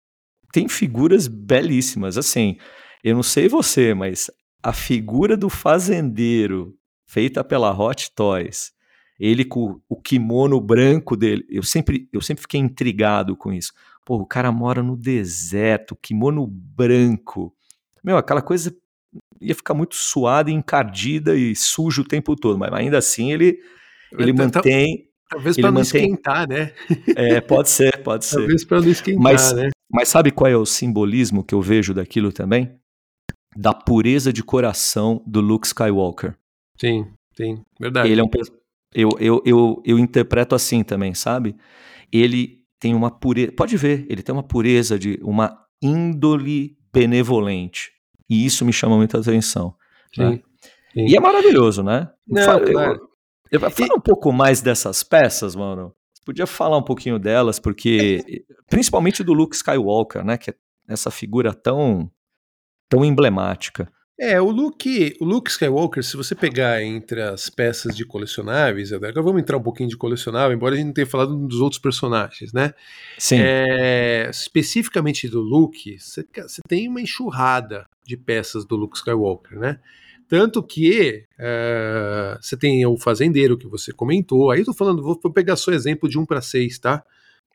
[0.50, 2.56] tem figuras belíssimas, assim,
[3.04, 4.30] eu não sei você, mas
[4.62, 6.74] a figura do fazendeiro
[7.06, 8.72] feita pela Hot Toys,
[9.20, 13.72] ele com o kimono branco dele, eu sempre, eu sempre fiquei intrigado com isso.
[14.06, 17.54] Pô, o cara mora no deserto, kimono branco.
[18.02, 18.74] Meu, aquela coisa
[19.38, 23.58] ia ficar muito suada, encardida e sujo o tempo todo, mas ainda assim ele,
[24.18, 25.10] ele mantém.
[25.28, 26.02] Talvez para não mantém...
[26.04, 26.72] esquentar, né?
[27.16, 28.36] É, pode ser, pode ser.
[28.36, 29.70] Talvez para não esquentar, mas, né?
[29.92, 32.78] Mas sabe qual é o simbolismo que eu vejo daquilo também?
[33.56, 36.36] Da pureza de coração do Luke Skywalker.
[36.78, 38.10] Sim, sim, verdade.
[38.10, 38.28] Ele é um
[38.94, 41.56] eu, eu, eu, eu interpreto assim também, sabe?
[42.12, 43.50] Ele tem uma pureza.
[43.52, 47.90] Pode ver, ele tem uma pureza de uma índole benevolente.
[48.30, 49.74] E isso me chama muita atenção.
[50.16, 50.40] Né?
[50.94, 51.06] Sim.
[51.08, 52.08] E é maravilhoso, né?
[52.26, 53.08] Não, fala, claro.
[53.50, 55.92] eu, eu, fala um pouco mais dessas peças, mano.
[56.24, 58.44] Podia falar um pouquinho delas, porque.
[58.70, 60.38] principalmente do Luke Skywalker, né?
[60.38, 60.54] Que é
[60.88, 62.10] essa figura tão,
[62.88, 63.88] tão emblemática.
[64.18, 69.20] É, o Luke, o Luke Skywalker, se você pegar entre as peças de colecionáveis, agora
[69.20, 72.52] vamos entrar um pouquinho de colecionável, embora a gente não tenha falado dos outros personagens,
[72.52, 72.72] né?
[73.18, 73.38] Sim.
[73.40, 76.24] É, especificamente do Luke, você,
[76.68, 79.80] tem uma enxurrada de peças do Luke Skywalker, né?
[80.28, 84.50] Tanto que uh, você tem o fazendeiro que você comentou.
[84.50, 87.04] Aí eu tô falando, vou pegar só exemplo de 1 para 6, tá?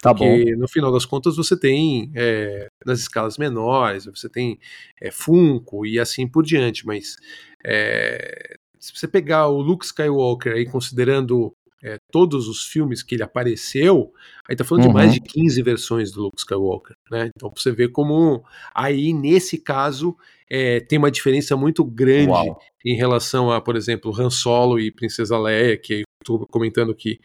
[0.02, 0.62] Tá Porque, bom.
[0.62, 4.58] no final das contas, você tem é, nas escalas menores, você tem
[5.02, 7.18] é, Funko e assim por diante, mas
[7.66, 13.24] é, se você pegar o Luke Skywalker aí, considerando é, todos os filmes que ele
[13.24, 14.14] apareceu,
[14.48, 14.90] aí tá falando uhum.
[14.90, 17.30] de mais de 15 versões do Luke Skywalker, né?
[17.36, 18.44] Então você vê como
[18.74, 20.16] aí nesse caso
[20.50, 22.60] é, tem uma diferença muito grande Uau.
[22.86, 26.04] em relação a, por exemplo, Han Solo e Princesa Leia, que
[26.36, 27.20] estou comentando que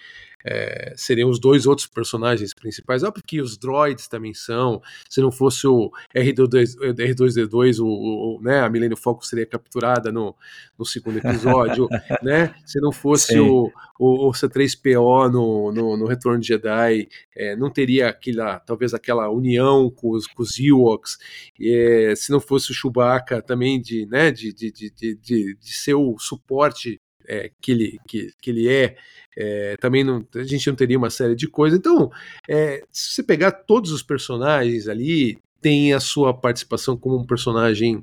[0.45, 3.03] é, seriam os dois outros personagens principais.
[3.03, 4.83] Óbvio que os droids também são.
[5.09, 10.37] Se não fosse o R2, R2D2, o, o, né, a Millennium Falcon seria capturada no,
[10.79, 11.89] no segundo episódio.
[12.23, 12.55] né?
[12.67, 17.71] Se não fosse o, o, o, C3PO no, no, no Retorno de Jedi, é, não
[17.71, 21.17] teria aquela, talvez aquela união com os, com os Ewoks.
[21.59, 25.17] É, se não fosse o Chewbacca também de, né, de, de, de, de,
[25.57, 28.97] de ser o suporte é, que, ele, que, que ele é,
[29.37, 31.79] é, também não, a gente não teria uma série de coisas.
[31.79, 32.11] Então,
[32.49, 38.01] é, se você pegar todos os personagens ali, tem a sua participação como um personagem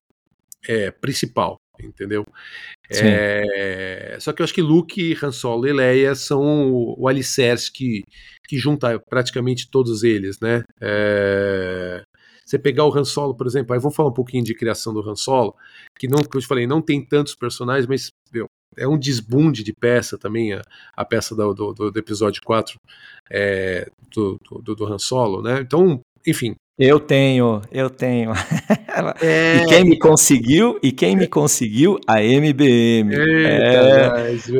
[0.67, 2.25] é, principal, entendeu?
[2.89, 7.71] É, só que eu acho que Luke, Han Solo e Leia são o, o alicerce
[7.71, 8.03] que,
[8.47, 10.63] que junta praticamente todos eles, né?
[10.81, 12.03] É,
[12.45, 15.07] você pegar o Han Solo, por exemplo, aí vou falar um pouquinho de criação do
[15.07, 15.55] Han Solo,
[15.97, 19.63] que não, como eu te falei, não tem tantos personagens, mas meu, é um desbunde
[19.63, 20.61] de peça também, a,
[20.95, 22.79] a peça do, do, do, episódio 4
[23.29, 25.59] é, do, do, do Han Solo, né?
[25.61, 26.55] Então, enfim.
[26.77, 28.31] Eu tenho, eu tenho.
[29.21, 29.63] É...
[29.63, 31.97] E quem me conseguiu, e quem me conseguiu?
[32.05, 33.15] A MBM.
[33.15, 34.05] Eita, é,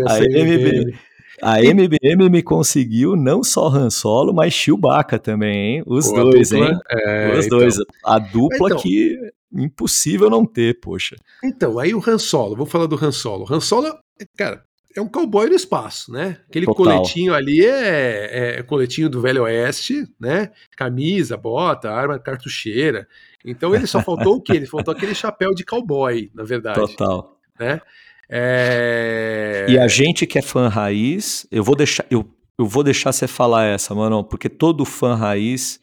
[0.08, 0.98] a MBM.
[1.42, 5.84] A MBM me conseguiu não só Han Solo, mas Chewbacca também, hein?
[5.86, 6.80] Os Pô, dois, dupla, hein?
[6.90, 7.60] É, Os então.
[7.60, 7.76] dois.
[8.06, 9.18] A dupla então, que
[9.54, 11.16] impossível não ter, poxa.
[11.44, 13.46] Então, aí o Han Solo, vou falar do Han Solo.
[13.50, 13.98] Han Solo,
[14.38, 14.64] cara,
[14.96, 16.38] é um cowboy no espaço, né?
[16.48, 16.86] Aquele Total.
[16.86, 20.52] coletinho ali é, é, coletinho do Velho Oeste, né?
[20.76, 23.08] Camisa, bota, arma cartucheira.
[23.46, 24.54] Então ele só faltou o quê?
[24.54, 26.80] Ele faltou aquele chapéu de cowboy, na verdade.
[26.80, 27.38] Total.
[27.60, 27.82] Né?
[28.30, 29.66] É...
[29.70, 32.26] E a gente que é fã raiz, eu vou deixar, eu,
[32.58, 35.80] eu vou deixar você falar essa, mano, porque todo fã raiz,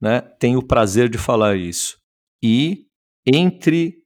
[0.00, 1.98] né, tem o prazer de falar isso.
[2.42, 2.86] E
[3.26, 3.96] entre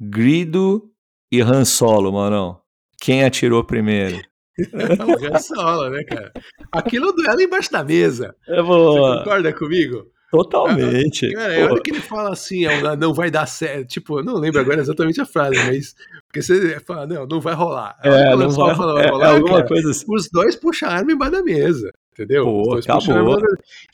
[0.00, 0.90] Grido
[1.30, 2.60] e Han Solo, mano.
[3.00, 4.20] Quem atirou primeiro?
[4.58, 6.32] o Han Solo, né, cara?
[6.72, 8.34] Aquilo é um duelo embaixo da mesa.
[8.46, 8.92] Eu vou...
[8.94, 10.06] Você concorda comigo?
[10.30, 11.30] Totalmente.
[11.32, 13.88] Cara, é hora que ele fala assim, é não vai dar certo.
[13.88, 15.94] Tipo, eu não lembro agora exatamente a frase, mas.
[16.26, 17.98] Porque você fala, não, não vai rolar.
[18.02, 19.26] É, não vai, fala, vai rolar.
[19.26, 20.04] É, alguma cara, coisa assim.
[20.06, 22.44] Os dois puxam a arma embaixo da mesa entendeu?
[22.44, 23.38] Pô, acabou.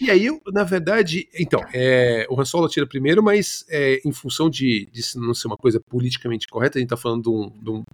[0.00, 4.48] E aí, na verdade, então, é, o Han Solo atira primeiro, mas é, em função
[4.48, 7.84] de, de não ser uma coisa politicamente correta, a gente tá falando de, um,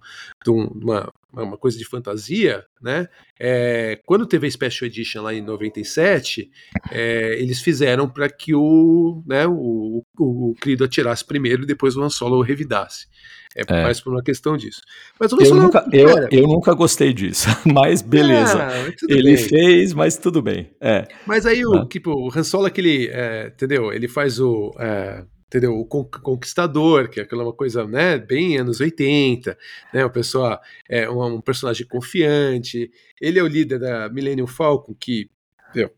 [0.43, 3.09] de, um, de uma, uma coisa de fantasia, né?
[3.37, 6.49] É, quando teve a Special Edition lá em 97,
[6.91, 12.01] é, eles fizeram para que o, né, o, o, o atirasse primeiro e depois o
[12.01, 13.07] Han Solo revidasse.
[13.55, 14.81] É, é, mais por uma questão disso.
[15.19, 18.61] Mas eu, nunca, eu, eu, nunca gostei disso, mas beleza.
[18.63, 19.37] É, ele bem.
[19.37, 20.71] fez, mas tudo bem.
[20.79, 21.07] É.
[21.25, 21.85] Mas aí o, ah.
[21.85, 23.91] tipo, o Han Solo, aquele, é, entendeu?
[23.91, 25.77] Ele faz o, é, entendeu?
[25.77, 29.57] O Conquistador, que é aquela coisa, né, bem anos 80,
[29.93, 30.05] né?
[30.05, 32.89] O pessoa é um, um personagem confiante.
[33.19, 35.29] Ele é o líder da Millennium Falcon, que,
[35.69, 35.91] entendeu?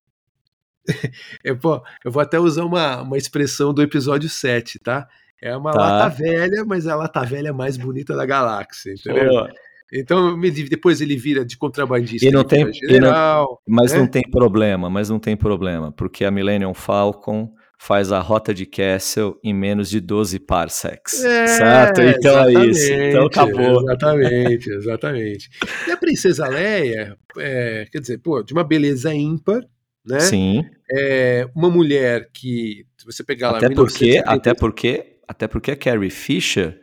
[1.44, 5.08] eu, vou, eu vou até usar uma, uma expressão do episódio 7, tá?
[5.44, 5.80] É uma tá.
[5.80, 9.30] lata velha, mas é a lata velha mais bonita da galáxia, entendeu?
[9.30, 9.48] Pô.
[9.92, 12.26] Então, depois ele vira de contrabandista.
[12.26, 14.00] E não tem, general, não, mas né?
[14.00, 18.66] não tem problema, mas não tem problema, porque a Millennium Falcon faz a rota de
[18.66, 21.22] Castle em menos de 12 parsecs.
[21.24, 22.02] É, certo?
[22.02, 22.94] Então é isso.
[22.94, 23.82] Então acabou.
[23.82, 25.50] Exatamente, exatamente.
[25.86, 29.62] E a Princesa Leia, é, quer dizer, pô, de uma beleza ímpar,
[30.06, 30.22] né?
[30.22, 30.64] Sim.
[30.90, 33.76] É, uma mulher que, se você pegar até lá...
[33.76, 36.80] Porque, até porque até porque a Carrie Fisher,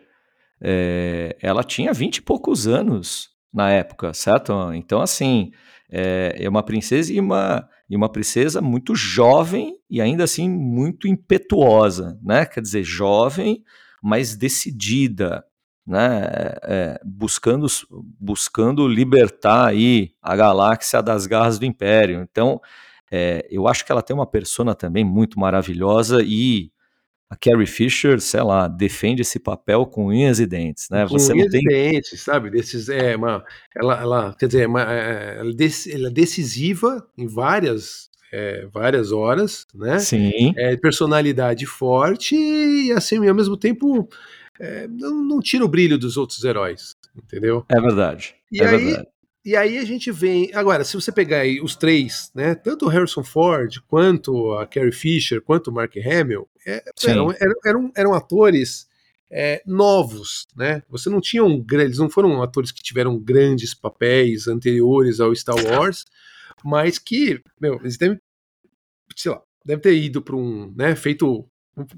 [0.60, 4.52] é, ela tinha vinte e poucos anos na época, certo?
[4.74, 5.52] Então, assim,
[5.88, 11.06] é, é uma princesa e uma, e uma princesa muito jovem e ainda assim muito
[11.06, 12.44] impetuosa, né?
[12.44, 13.62] Quer dizer, jovem,
[14.02, 15.44] mas decidida,
[15.86, 16.28] né?
[16.64, 17.68] É, buscando,
[18.18, 22.20] buscando libertar aí a galáxia das garras do Império.
[22.28, 22.60] Então,
[23.12, 26.72] é, eu acho que ela tem uma persona também muito maravilhosa e
[27.30, 31.06] a Carrie Fisher, sei lá, defende esse papel com unhas e dentes, né?
[31.06, 31.60] Com Você unhas tem...
[31.62, 32.50] e dentes, sabe?
[32.50, 35.50] Desses, é, uma, ela, ela, quer dizer, é uma, é, ela,
[36.08, 40.00] é decisiva em várias, é, várias horas, né?
[40.00, 40.52] Sim.
[40.56, 44.08] É, personalidade forte e, assim, ao mesmo tempo,
[44.58, 47.64] é, não, não, tira o brilho dos outros heróis, entendeu?
[47.68, 48.34] É verdade.
[48.50, 49.08] E é aí, verdade.
[49.44, 50.50] E aí a gente vem.
[50.54, 52.54] Agora, se você pegar aí os três, né?
[52.54, 57.34] Tanto o Harrison Ford, quanto a Carrie Fisher, quanto o Mark Hamill, é, eram,
[57.64, 58.86] eram, eram, atores
[59.30, 60.82] é, novos, né?
[60.90, 65.56] Você não tinha um eles não foram atores que tiveram grandes papéis anteriores ao Star
[65.56, 66.04] Wars,
[66.62, 68.20] mas que, meu, eles devem,
[69.16, 71.48] sei lá, deve ter ido para um, né, feito,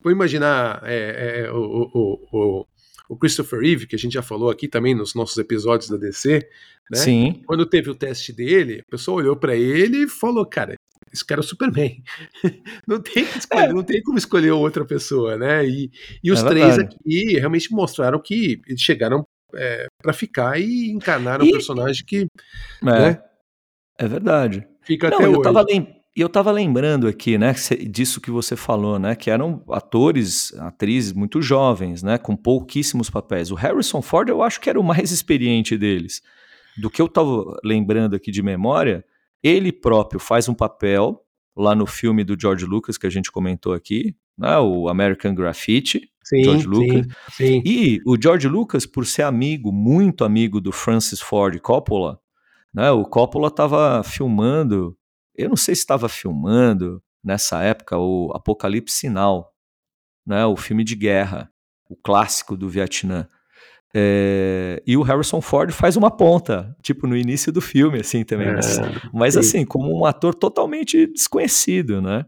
[0.02, 2.66] vou imaginar é, é, o, o, o,
[3.12, 6.48] o, Christopher Reeve, que a gente já falou aqui também nos nossos episódios da DC,
[6.90, 6.98] né?
[6.98, 7.42] Sim.
[7.46, 10.74] Quando teve o teste dele, a pessoa olhou para ele e falou, cara,
[11.12, 12.02] esse cara é o Superman.
[12.88, 13.72] não, tem escolher, é.
[13.72, 15.66] não tem como escolher outra pessoa, né?
[15.66, 15.90] E,
[16.24, 21.44] e os é três aqui realmente mostraram que eles chegaram é, para ficar e encarnaram
[21.44, 21.48] e...
[21.48, 22.26] um personagem que.
[22.82, 23.22] É, né,
[23.98, 24.66] é verdade.
[24.82, 25.42] Fica não, até eu hoje.
[25.42, 25.64] Tava
[26.14, 27.54] E eu tava lembrando aqui, né,
[27.88, 33.50] disso que você falou, né, que eram atores, atrizes muito jovens, né, com pouquíssimos papéis.
[33.50, 36.20] O Harrison Ford eu acho que era o mais experiente deles.
[36.76, 39.02] Do que eu tava lembrando aqui de memória,
[39.42, 41.18] ele próprio faz um papel
[41.56, 46.10] lá no filme do George Lucas que a gente comentou aqui, né, o American Graffiti,
[46.22, 47.06] sim, George Lucas.
[47.30, 47.62] Sim, sim.
[47.64, 52.20] E o George Lucas, por ser amigo, muito amigo do Francis Ford Coppola,
[52.72, 54.94] né, o Coppola estava filmando,
[55.36, 59.52] eu não sei se estava filmando nessa época o Apocalipse Sinal,
[60.26, 61.50] né, o filme de guerra,
[61.88, 63.28] o clássico do Vietnã.
[63.94, 68.48] É, e o Harrison Ford faz uma ponta, tipo no início do filme, assim também.
[68.48, 68.80] É, mas,
[69.12, 72.24] mas assim, como um ator totalmente desconhecido, né?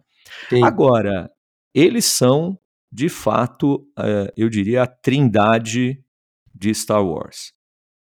[0.51, 0.63] Sim.
[0.63, 1.31] Agora,
[1.75, 2.59] eles são,
[2.93, 6.03] de fato, é, eu diria, a trindade
[6.55, 7.53] de Star Wars.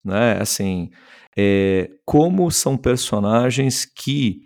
[0.03, 0.37] Né?
[0.41, 0.89] Assim,
[1.37, 4.41] é, como são personagens que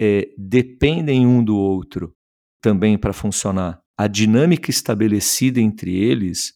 [0.00, 2.14] é, dependem um do outro
[2.60, 3.80] também para funcionar.
[3.96, 6.54] A dinâmica estabelecida entre eles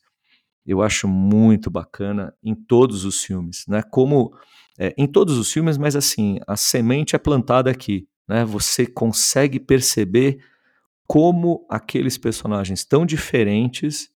[0.68, 3.82] eu acho muito bacana em todos os filmes, né?
[3.90, 4.30] Como
[4.78, 8.44] é, em todos os filmes, mas assim a semente é plantada aqui, né?
[8.44, 10.38] Você consegue perceber
[11.06, 14.10] como aqueles personagens tão diferentes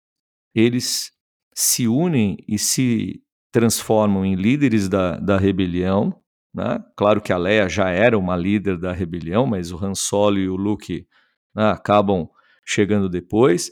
[0.53, 1.13] eles
[1.55, 6.20] se unem e se transformam em líderes da, da rebelião.
[6.53, 6.83] Né?
[6.97, 10.49] Claro que a Leia já era uma líder da rebelião, mas o Han Solo e
[10.49, 11.07] o Luke
[11.55, 12.27] né, acabam
[12.65, 13.71] chegando depois.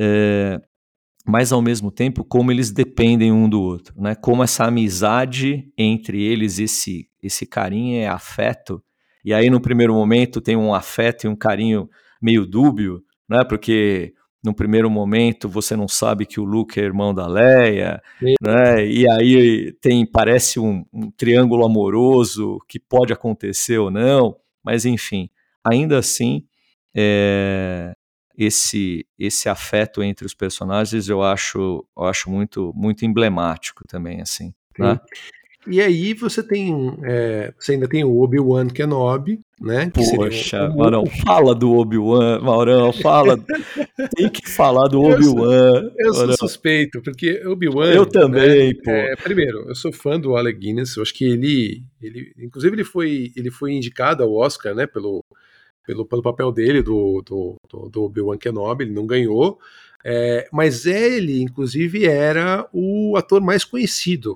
[0.00, 0.58] É,
[1.26, 4.14] mas ao mesmo tempo como eles dependem um do outro, né?
[4.14, 8.82] Como essa amizade entre eles, esse esse carinho é afeto.
[9.24, 11.88] E aí no primeiro momento tem um afeto e um carinho
[12.20, 13.42] meio dúbio, né?
[13.44, 14.13] Porque
[14.44, 18.02] no primeiro momento você não sabe que o Luke é irmão da Leia,
[18.40, 18.86] né?
[18.86, 25.30] E aí tem parece um, um triângulo amoroso que pode acontecer ou não, mas enfim,
[25.64, 26.44] ainda assim
[26.94, 27.94] é,
[28.36, 34.52] esse esse afeto entre os personagens eu acho eu acho muito muito emblemático também assim
[34.78, 35.00] né?
[35.66, 40.76] E aí você tem é, você ainda tem o Obi Wan Kenobi né poxa um...
[40.76, 43.38] Maurão fala do Obi Wan Maurão fala
[44.16, 48.74] tem que falar do Obi Wan eu, eu sou suspeito porque Obi Wan eu também
[48.84, 52.74] né, é, primeiro eu sou fã do Alec Guinness eu acho que ele ele inclusive
[52.74, 55.24] ele foi ele foi indicado ao Oscar né pelo
[55.86, 59.58] pelo, pelo papel dele, do, do, do, do Obi-Wan Kenobi, ele não ganhou,
[60.02, 64.34] é, mas ele, inclusive, era o ator mais conhecido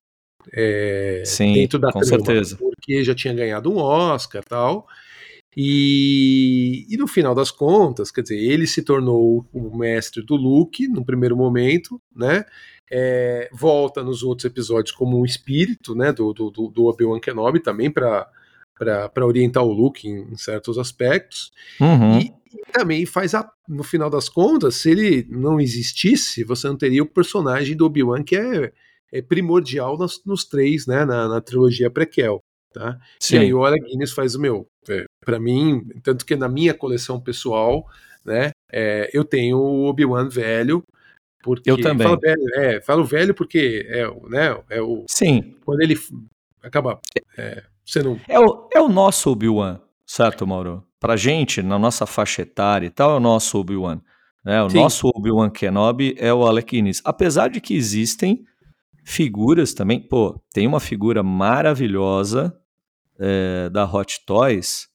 [0.52, 2.56] é, Sim, dentro da com trama, certeza.
[2.56, 4.86] porque já tinha ganhado um Oscar tal.
[5.56, 10.86] E, e no final das contas, quer dizer, ele se tornou o mestre do Luke
[10.86, 12.44] no primeiro momento, né?
[12.90, 16.12] É, volta nos outros episódios como um espírito, né?
[16.12, 18.28] Do, do, do Obi-Wan Kenobi também para
[18.78, 21.52] para orientar o Luke em, em certos aspectos.
[21.80, 22.20] Uhum.
[22.20, 26.76] E, e, também faz, a, no final das contas, se ele não existisse, você não
[26.76, 28.72] teria o personagem do Obi-Wan que é,
[29.12, 32.40] é primordial nos, nos, três, né, na, na trilogia prequel.
[32.72, 32.98] Tá?
[33.20, 33.36] Sim.
[33.36, 34.66] E aí o Alec Guinness faz o meu.
[34.88, 37.86] É, para mim, tanto que na minha coleção pessoal,
[38.24, 40.82] né, é, eu tenho o Obi-Wan velho,
[41.42, 42.06] porque eu também.
[42.06, 45.54] Falo velho, é, falo velho porque é, né, é o Sim.
[45.64, 45.96] quando ele
[46.62, 47.00] acaba
[47.36, 47.62] é,
[48.02, 48.20] não...
[48.28, 50.84] é, o, é o nosso Obi-Wan, certo, Mauro?
[51.00, 54.00] Pra gente, na nossa faixa etária e tal, é o nosso Obi-Wan.
[54.44, 54.62] Né?
[54.62, 54.78] O Sim.
[54.78, 57.00] nosso Obi-Wan Kenobi é o Alec Guinness.
[57.04, 58.44] Apesar de que existem
[59.08, 62.54] figuras também, pô, tem uma figura maravilhosa
[63.18, 64.86] é, da Hot Toys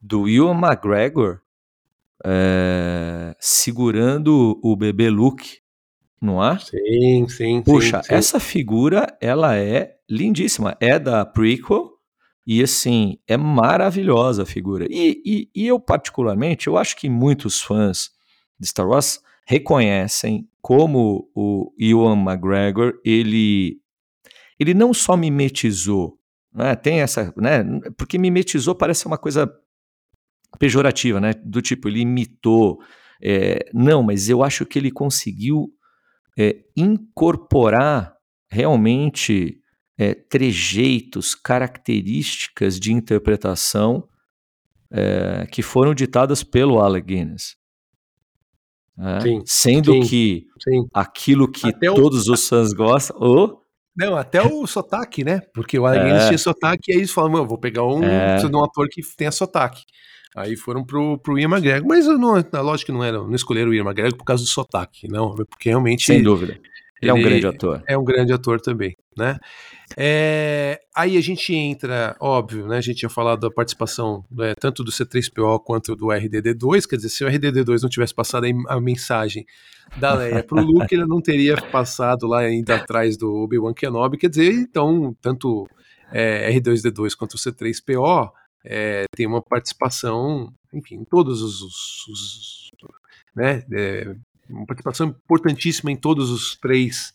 [0.00, 1.40] do Ewan McGregor
[2.24, 5.58] é, segurando o bebê Luke,
[6.18, 6.58] não é?
[6.58, 7.62] Sim, sim.
[7.62, 8.14] Puxa, sim, sim.
[8.14, 10.74] essa figura ela é lindíssima.
[10.80, 11.90] É da prequel
[12.46, 14.86] e assim é maravilhosa a figura.
[14.88, 18.10] E, e, e eu particularmente, eu acho que muitos fãs
[18.58, 23.80] de Star Wars reconhecem como o Ewan McGregor ele
[24.58, 26.18] ele não só mimetizou,
[26.52, 26.76] né?
[26.76, 27.64] Tem essa, né?
[27.96, 29.50] Porque mimetizou parece uma coisa
[30.58, 31.32] pejorativa, né?
[31.44, 32.78] Do tipo ele imitou.
[33.22, 35.72] É, não, mas eu acho que ele conseguiu
[36.38, 38.14] é, incorporar
[38.50, 39.60] realmente
[39.98, 44.08] é, trejeitos, características de interpretação
[44.90, 47.59] é, que foram ditadas pelo Alec Guinness.
[48.98, 50.86] É, Sim, sendo sim, que Sim.
[50.92, 53.16] aquilo que Até o- todos os fãs gostam.
[53.20, 53.60] Oh,
[53.96, 55.40] Não, até o sotaque, né?
[55.54, 56.26] Porque o Alec É.
[56.28, 58.36] Tinha sotaque, e aí eles "Mano, vou pegar um, É.
[58.36, 59.82] de um ator que tenha sotaque.
[60.36, 63.70] Aí foram pro, pro Ian McGregor, mas não, na lógica que não era, não escolheram
[63.70, 66.56] o Ian McGregor por causa do sotaque, não, porque realmente sem dúvida.
[67.00, 67.82] Ele é um ele- grande ator.
[67.88, 69.38] é um grande ator também, né?
[69.96, 72.76] É, aí a gente entra, óbvio, né?
[72.78, 77.08] A gente tinha falado da participação né, tanto do C3PO quanto do RDD2, quer dizer,
[77.08, 79.44] se o RDD2 não tivesse passado a, mensagem
[79.96, 84.30] da Leia pro Luke, ele não teria passado lá ainda atrás do Obi-Wan Kenobi, quer
[84.30, 85.66] dizer, então, tanto
[86.12, 88.30] é, R2D2 quanto o C3PO
[88.64, 92.70] é, tem uma participação, enfim, em todos os, os- os-
[93.34, 94.14] né, é,
[94.50, 97.12] uma participação importantíssima em todos os três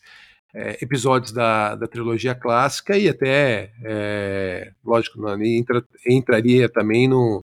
[0.53, 7.41] é, episódios da, da trilogia clássica e até, é, lógico, na- entra- entraria também no,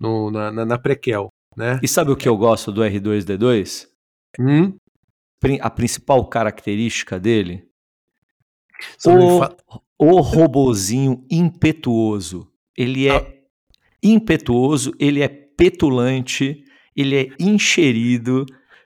[0.00, 1.80] no- na, na, na prequel, né?
[1.82, 3.86] E sabe o que eu gosto do R2D2?
[4.38, 4.74] Hum?
[5.60, 7.66] A principal característica dele?
[9.06, 9.56] Não O, fa-
[9.98, 12.46] o robozinho impetuoso.
[12.76, 13.26] Ele é Ah.
[14.02, 16.62] impetuoso, ele é petulante,
[16.94, 18.44] ele é encherido.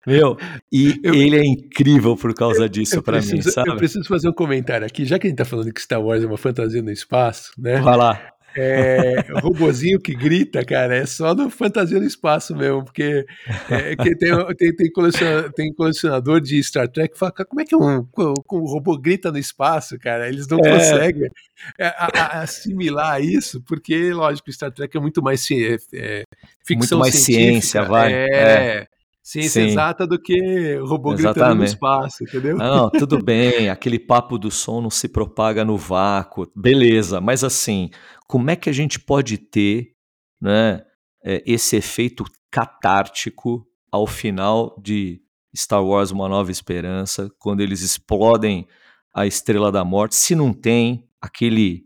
[0.07, 0.37] Meu,
[0.73, 3.71] e Eu- ele é incrível por causa disso pra mim, sabe?
[3.71, 6.23] eu preciso fazer um comentário aqui, já que a gente tá falando que Star Wars
[6.25, 7.81] é uma fantasia no espaço, né?
[7.81, 8.29] Vai lá.
[8.55, 13.25] É, robozinho que grita, cara, é só no Fantasia no Espaço mesmo, porque
[13.71, 14.15] é, tem,
[14.59, 18.07] tem, tem, colecionador, tem colecionador de Star Trek que fala, "Cara, como é que um,
[18.19, 20.29] um robô grita no espaço, cara?
[20.29, 20.71] Eles não É.
[20.71, 21.31] conseguem
[21.79, 26.23] é, a- a- assimilar isso, porque, lógico, Star Trek é muito mais ci- é,
[26.63, 28.13] ficção mais científica, ciência, vai.
[28.13, 28.87] É,
[29.33, 29.69] ciência Sim.
[29.69, 31.69] exata do que robô gritando no Exatamente.
[31.69, 32.57] espaço, entendeu?
[32.57, 37.89] Não, tudo bem, aquele papo do som não se propaga no vácuo, beleza, mas assim,
[38.27, 39.93] como é que a gente pode ter
[40.41, 40.83] né,
[41.25, 45.21] é, esse efeito catártico ao final de
[45.57, 48.67] Star Wars Uma Nova Esperança, quando eles explodem
[49.15, 51.85] a Estrela da Morte, se não tem aquele,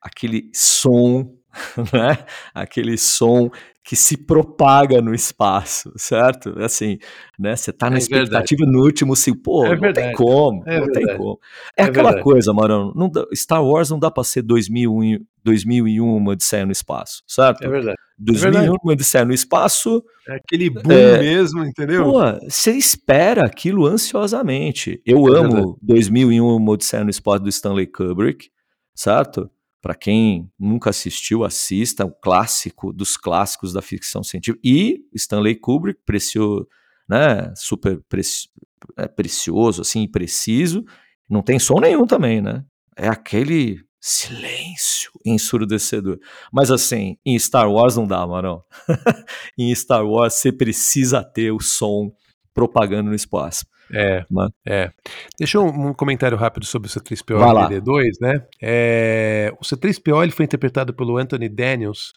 [0.00, 1.37] aquele som,
[1.92, 2.18] né,
[2.54, 3.50] aquele som
[3.84, 6.52] que se propaga no espaço, certo?
[6.58, 6.98] Assim,
[7.38, 7.56] né?
[7.56, 10.12] Você tá na É expectativa no último, assim, pô, É não tem verdade.
[10.14, 11.18] como, É não tem verdade.
[11.18, 11.40] como.
[11.76, 12.24] É, É aquela verdade.
[12.24, 16.72] coisa, Marão, não dá- Star Wars não dá pra ser 2001, 2001 uma Odisseia no
[16.72, 17.64] espaço, certo?
[17.64, 17.96] É verdade.
[18.18, 18.78] 2001 verdade.
[18.84, 21.18] uma Odisseia no espaço, É aquele boom É.
[21.20, 22.04] mesmo, entendeu?
[22.04, 25.00] pô, você espera aquilo ansiosamente.
[25.06, 28.50] Eu É amo 2001 uma Odisseia no espaço do Stanley Kubrick,
[28.94, 29.50] certo?
[29.80, 34.60] Pra quem nunca assistiu, assista, o clássico dos clássicos da ficção científica.
[34.64, 36.66] E Stanley Kubrick, precio,
[37.08, 38.48] né, super preci-
[38.96, 40.84] é, precioso, assim, preciso.
[41.30, 42.64] Não tem som nenhum também, né?
[42.96, 46.18] É aquele silêncio ensurdecedor.
[46.52, 48.62] Mas assim, em Star Wars não dá, Marão.
[49.58, 52.10] em Star Wars você precisa ter o som
[52.54, 53.64] propagando no espaço.
[53.92, 54.90] É, Mas- é.
[55.38, 57.72] Deixa um, um comentário rápido sobre o C3PO Vai lá.
[57.72, 58.46] e DD2, né?
[58.62, 62.12] É, o C3PO ele foi interpretado pelo Anthony Daniels,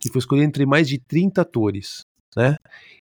[0.00, 2.04] que foi escolhido entre mais de 30 atores,
[2.36, 2.56] né?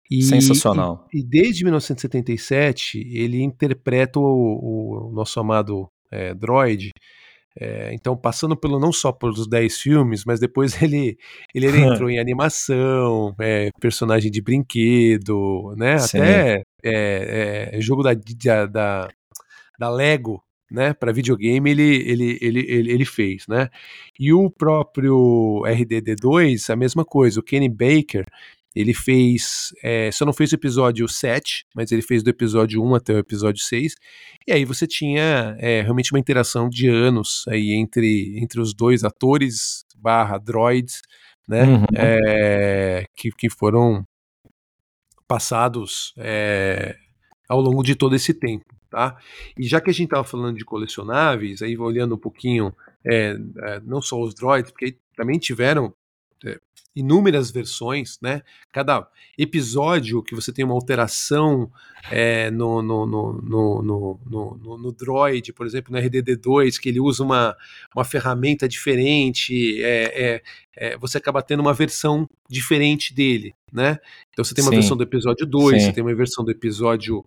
[0.10, 1.08] E, Sensacional.
[1.14, 6.92] E, e desde 1977 ele interpreta o, o nosso amado é, droid.
[7.60, 11.18] É, então, passando pelo não só pelos 10 filmes, mas depois ele,
[11.54, 15.98] ele entrou em animação, é, personagem de brinquedo, né?
[16.00, 16.18] Sim.
[16.20, 18.14] Até é, é, jogo da,
[18.66, 19.10] da,
[19.80, 20.94] da, Lego, né?
[20.94, 23.70] Para videogame ele, ele, ele, ele, ele fez, né?
[24.20, 27.40] E o próprio RDD2, a mesma coisa.
[27.40, 28.26] O Kenny Baker,
[28.76, 29.74] ele fez.
[29.84, 33.20] É, só não fez o episódio 7, mas ele fez do episódio 1 até o
[33.20, 33.96] episódio 6.
[34.48, 39.04] E aí você tinha é, realmente uma interação de anos aí entre, entre os dois
[39.04, 41.02] atores barra droids,
[41.48, 41.64] né?
[41.64, 41.86] Uhum.
[41.96, 44.06] É, que, que foram
[45.34, 46.96] passados é,
[47.50, 49.18] ao longo de todo esse tempo, tá?
[49.58, 52.72] E já que a gente estava falando de colecionáveis, aí olhando um pouquinho,
[53.04, 55.92] é, é, não só os droids, porque também tiveram
[56.46, 56.60] é,
[56.96, 58.42] inúmeras versões, né?
[58.72, 61.72] Cada episódio que você tem uma alteração
[62.12, 67.00] é, no, no, no, no, no, no, no droid, por exemplo, no RDD2, que ele
[67.00, 67.56] usa uma,
[67.96, 70.42] uma ferramenta diferente, é, é,
[70.76, 74.00] é, você acaba tendo uma versão diferente dele, né?
[74.32, 74.78] Então você tem uma Sim.
[74.78, 75.88] versão do episódio 2, Sim.
[75.88, 77.26] você tem uma versão do episódio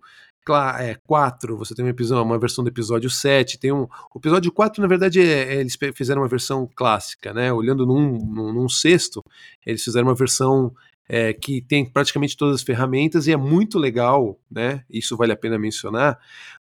[0.53, 3.83] é, 4, você tem uma, episódio, uma versão do episódio 7, tem um.
[4.13, 7.51] O episódio 4, na verdade, é- é- eles fizeram uma versão clássica, né?
[7.51, 9.23] Olhando num, num, num sexto,
[9.65, 10.73] eles fizeram uma versão
[11.09, 14.83] é, que tem praticamente todas as ferramentas e é muito legal, né?
[14.89, 16.19] Isso vale a pena mencionar,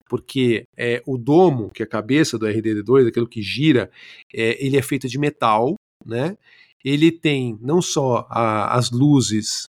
[0.08, 3.90] porque é, o domo, que é a cabeça do RDD2, aquilo que gira,
[4.32, 5.74] é, ele é feito de metal,
[6.04, 6.36] né?
[6.84, 9.64] Ele tem não só a, as luzes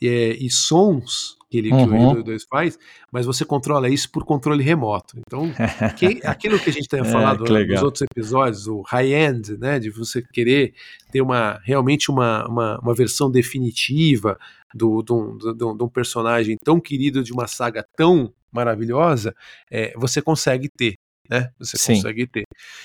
[0.00, 1.84] é, e sons que, ele, uhum.
[1.84, 2.14] que o uhum.
[2.22, 2.78] R2 faz,
[3.10, 5.18] mas você controla isso por controle remoto.
[5.18, 5.50] Então,
[5.96, 9.80] que, aquilo que a gente tem é, falado é, nos outros episódios, o high-end, né,
[9.80, 10.72] de você querer
[11.10, 14.38] ter uma realmente uma, uma, uma versão definitiva
[14.72, 19.34] do, do, do, de um personagem tão querido de uma saga tão maravilhosa,
[19.70, 20.94] é, você consegue ter
[21.30, 21.50] né?
[21.58, 21.94] Você Sim.
[21.94, 22.42] consegue ter.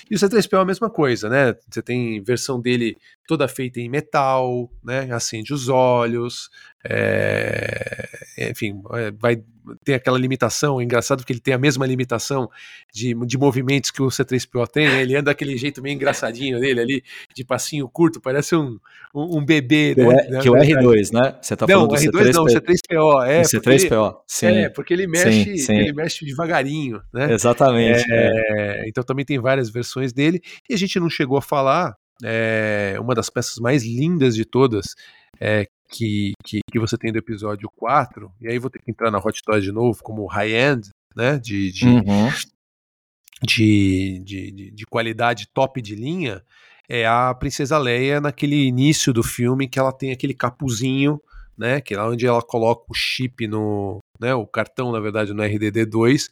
[0.08, 1.54] E o C3PO é a mesma coisa, né?
[1.68, 5.10] Você tem versão dele toda feita em metal, né?
[5.12, 6.48] Acende os olhos,
[6.84, 8.08] é...
[8.38, 9.42] enfim, é, vai
[9.84, 10.80] ter aquela limitação.
[10.80, 12.48] É engraçado porque ele tem a mesma limitação
[12.92, 15.02] de, de movimentos que o C3PO tem, né?
[15.02, 17.04] Ele anda daquele jeito meio engraçadinho dele ali,
[17.34, 18.78] de passinho curto, parece um,
[19.14, 19.94] um, um bebê.
[19.94, 20.40] Que, né?
[20.40, 21.36] que o R2, né?
[21.40, 22.32] Você tá não, falando do R2 C3PO.
[22.32, 23.26] não, o C3PO.
[23.26, 24.46] É, o C3PO, sim.
[24.46, 25.76] É, porque ele mexe, sim, sim.
[25.76, 27.32] ele mexe devagarinho, né?
[27.32, 28.04] Exatamente.
[28.10, 28.88] É, é.
[28.88, 30.40] Então também tem várias versões dele.
[30.68, 34.94] E a gente não chegou a falar é, uma das peças mais lindas de todas,
[35.40, 39.10] é, que, que, que, você tem do episódio 4, e aí vou ter que entrar
[39.10, 42.30] na Hot Toys de novo, como high-end, né, de, de, uhum.
[43.42, 46.42] de, de, de, de, qualidade top de linha,
[46.88, 51.20] é a Princesa Leia naquele início do filme que ela tem aquele capuzinho,
[51.56, 55.42] né, que é onde ela coloca o chip no, né, o cartão, na verdade, no
[55.42, 56.28] RDD2,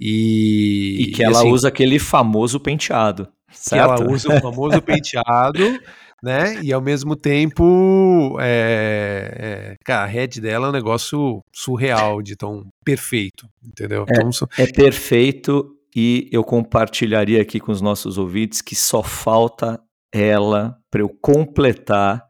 [0.00, 0.96] e...
[1.00, 3.28] E que ela assim, usa aquele famoso penteado.
[3.50, 3.96] Certo?
[3.96, 5.80] Que ela usa o famoso penteado,
[6.22, 6.60] né?
[6.62, 12.36] E ao mesmo tempo, é, é, cara, a head dela é um negócio surreal, de
[12.36, 14.04] tão perfeito, entendeu?
[14.08, 19.80] É, então, é perfeito e eu compartilharia aqui com os nossos ouvintes que só falta
[20.12, 22.22] ela para eu completar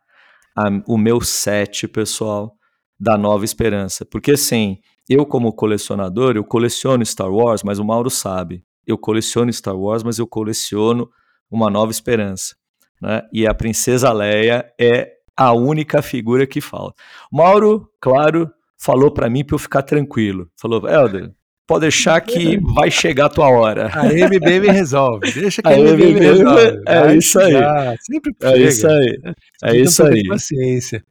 [0.56, 2.54] a, o meu set, pessoal,
[2.98, 4.04] da Nova Esperança.
[4.04, 4.78] Porque assim,
[5.08, 10.02] eu como colecionador, eu coleciono Star Wars, mas o Mauro sabe eu coleciono Star Wars,
[10.02, 11.08] mas eu coleciono
[11.50, 12.54] Uma Nova Esperança.
[13.00, 13.22] Né?
[13.32, 16.94] E a Princesa Leia é a única figura que falta.
[17.32, 20.48] Mauro, claro, falou para mim para eu ficar tranquilo.
[20.60, 21.32] Falou, Helder,
[21.66, 23.90] pode deixar que vai chegar a tua hora.
[23.94, 25.32] A MBM resolve.
[25.32, 26.82] Deixa que a, a MBM, resolve.
[26.86, 27.54] É vai isso aí.
[28.00, 29.20] Sempre é isso aí.
[29.62, 30.28] É isso aí.
[30.28, 31.04] Paciência.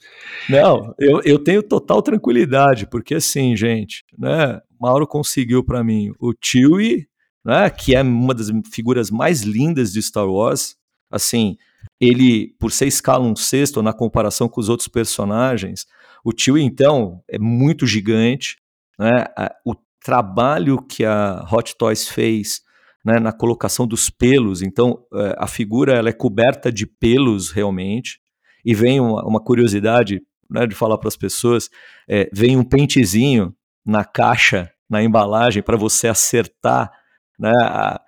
[0.48, 4.60] Não, eu, eu tenho total tranquilidade, porque assim, gente, né?
[4.80, 7.10] Mauro conseguiu para mim o Chewie
[7.44, 10.76] né, que é uma das figuras mais lindas de Star Wars.
[11.12, 11.58] Assim,
[12.00, 15.86] ele, por ser escala um sexto na comparação com os outros personagens,
[16.24, 18.58] o tio, então, é muito gigante.
[18.98, 19.26] Né?
[19.66, 22.62] O trabalho que a Hot Toys fez
[23.04, 28.20] né, na colocação dos pelos, então é, a figura ela é coberta de pelos realmente.
[28.66, 31.70] E vem uma, uma curiosidade né, de falar para as pessoas:
[32.08, 33.56] é, vem um pentezinho
[33.86, 36.92] na caixa, na embalagem, para você acertar
[37.40, 38.02] né, a,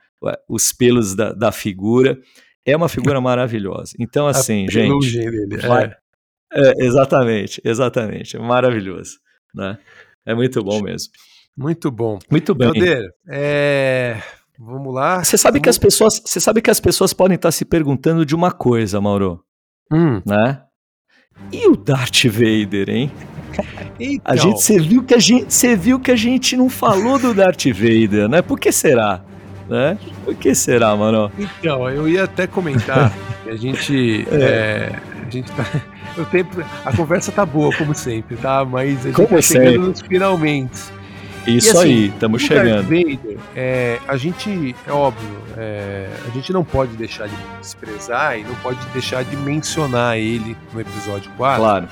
[0.48, 2.20] os pelos da, da, figura.
[2.66, 3.94] É uma figura maravilhosa.
[4.00, 5.18] Então, assim, a gente.
[5.18, 6.02] Dele, vai, é.
[6.54, 8.38] É, exatamente, exatamente.
[8.38, 9.20] Maravilhoso.
[9.54, 9.78] Né?
[10.26, 11.12] É muito bom mesmo.
[11.58, 12.20] Muito bom.
[12.30, 12.68] Muito bem.
[12.68, 14.22] Helder, é...
[14.60, 15.24] vamos lá.
[15.24, 15.64] Você sabe, vamos...
[15.64, 19.02] que as pessoas, você sabe que as pessoas podem estar se perguntando de uma coisa,
[19.02, 19.44] Mauro.
[19.92, 20.22] Hum.
[20.26, 20.62] Né?
[21.52, 23.12] E o Darth Vader, hein?
[24.04, 24.34] Então.
[24.34, 27.36] A gente, você viu que a gente, você viu que a gente não falou do
[27.36, 28.42] Darth Vader, né?
[28.42, 29.24] Por que será?
[29.72, 29.98] Né?
[30.26, 31.32] Por que será, mano?
[31.40, 33.10] Então, eu ia até comentar
[33.42, 34.36] que a gente, é.
[34.36, 35.66] É, a gente tá,
[36.22, 38.66] o tempo, a conversa tá boa como sempre, tá?
[38.66, 39.88] Mas a gente como tá chegando sempre.
[39.88, 40.82] nos finalmente.
[41.48, 42.84] Isso assim, aí, estamos chegando.
[42.84, 48.44] Vader, é, a gente, é óbvio, é, a gente não pode deixar de desprezar e
[48.44, 51.62] não pode deixar de mencionar ele no episódio 4.
[51.62, 51.88] Claro.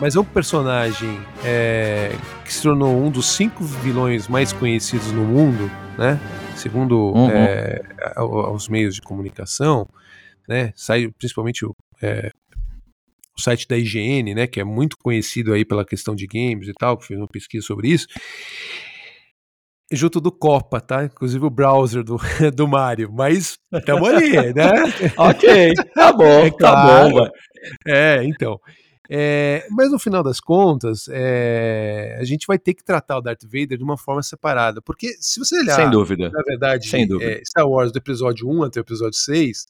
[0.00, 2.10] Mas é um personagem é,
[2.42, 6.18] que se tornou um dos cinco vilões mais conhecidos no mundo, né?
[6.58, 7.30] Segundo uhum.
[7.30, 7.80] é,
[8.52, 9.88] os meios de comunicação,
[10.48, 10.72] né?
[10.74, 12.30] Sai principalmente o, é,
[13.36, 14.46] o site da IGN, né?
[14.46, 17.64] Que é muito conhecido aí pela questão de games e tal, que fez uma pesquisa
[17.64, 18.06] sobre isso
[19.90, 21.04] junto do Copa, tá?
[21.04, 22.18] Inclusive o browser do,
[22.54, 24.70] do Mario, mas estamos ali, né?
[25.16, 27.28] ok, tá bom, é tá bom.
[27.86, 28.60] É, então.
[29.08, 33.44] É, mas no final das contas, é, a gente vai ter que tratar o Darth
[33.44, 34.82] Vader de uma forma separada.
[34.82, 36.30] Porque se você olhar, Sem dúvida.
[36.30, 37.30] na verdade, Sem dúvida.
[37.30, 39.66] É, Star Wars do episódio 1 até o episódio 6,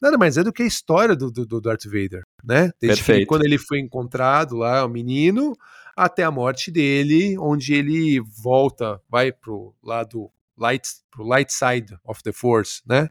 [0.00, 2.70] nada mais é do que a história do, do, do Darth Vader, né?
[2.80, 3.20] Desde Perfeito.
[3.20, 5.54] que, quando ele foi encontrado lá, o menino,
[5.94, 12.22] até a morte dele, onde ele volta, vai pro lado light, pro light side of
[12.22, 13.08] the force, né?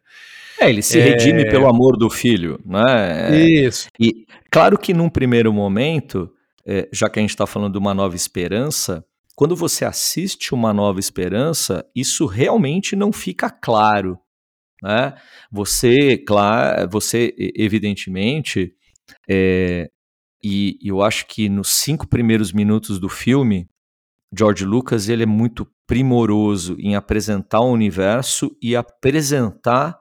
[0.59, 1.03] É, ele se é...
[1.03, 3.37] redime pelo amor do filho, né?
[3.39, 3.87] Isso.
[3.99, 6.31] E claro que num primeiro momento
[6.67, 10.73] é, já que a gente está falando de uma nova esperança, quando você assiste uma
[10.73, 14.19] nova esperança, isso realmente não fica claro.
[14.83, 15.13] Né?
[15.49, 18.73] Você, claro, você evidentemente,
[19.29, 19.89] é,
[20.43, 23.69] e eu acho que nos cinco primeiros minutos do filme,
[24.37, 29.97] George Lucas ele é muito primoroso em apresentar o universo e apresentar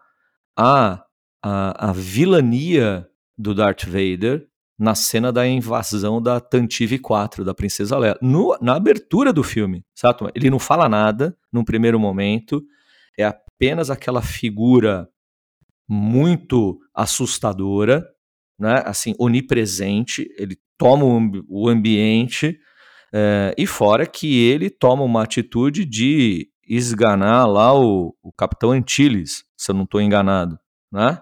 [0.58, 1.04] a,
[1.42, 3.08] a, a vilania
[3.38, 8.18] do Darth Vader na cena da invasão da Tantive 4, da Princesa Leia.
[8.20, 10.30] No, na abertura do filme, sabe?
[10.34, 12.62] Ele não fala nada num primeiro momento,
[13.16, 15.08] é apenas aquela figura
[15.88, 18.06] muito assustadora,
[18.58, 18.82] né?
[18.84, 21.04] assim, onipresente, ele toma
[21.48, 22.58] o ambiente,
[23.18, 29.42] é, e fora que ele toma uma atitude de esganar lá o, o Capitão Antilles,
[29.56, 30.58] se eu não estou enganado,
[30.92, 31.18] né?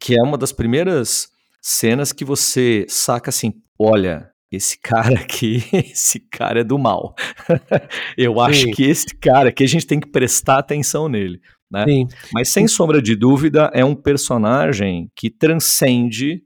[0.00, 1.28] que é uma das primeiras
[1.62, 7.14] cenas que você saca assim, olha, esse cara aqui, esse cara é do mal.
[8.18, 8.70] Eu acho Sim.
[8.72, 11.40] que esse cara aqui a gente tem que prestar atenção nele.
[11.70, 11.84] Né?
[12.32, 16.42] Mas sem sombra de dúvida, é um personagem que transcende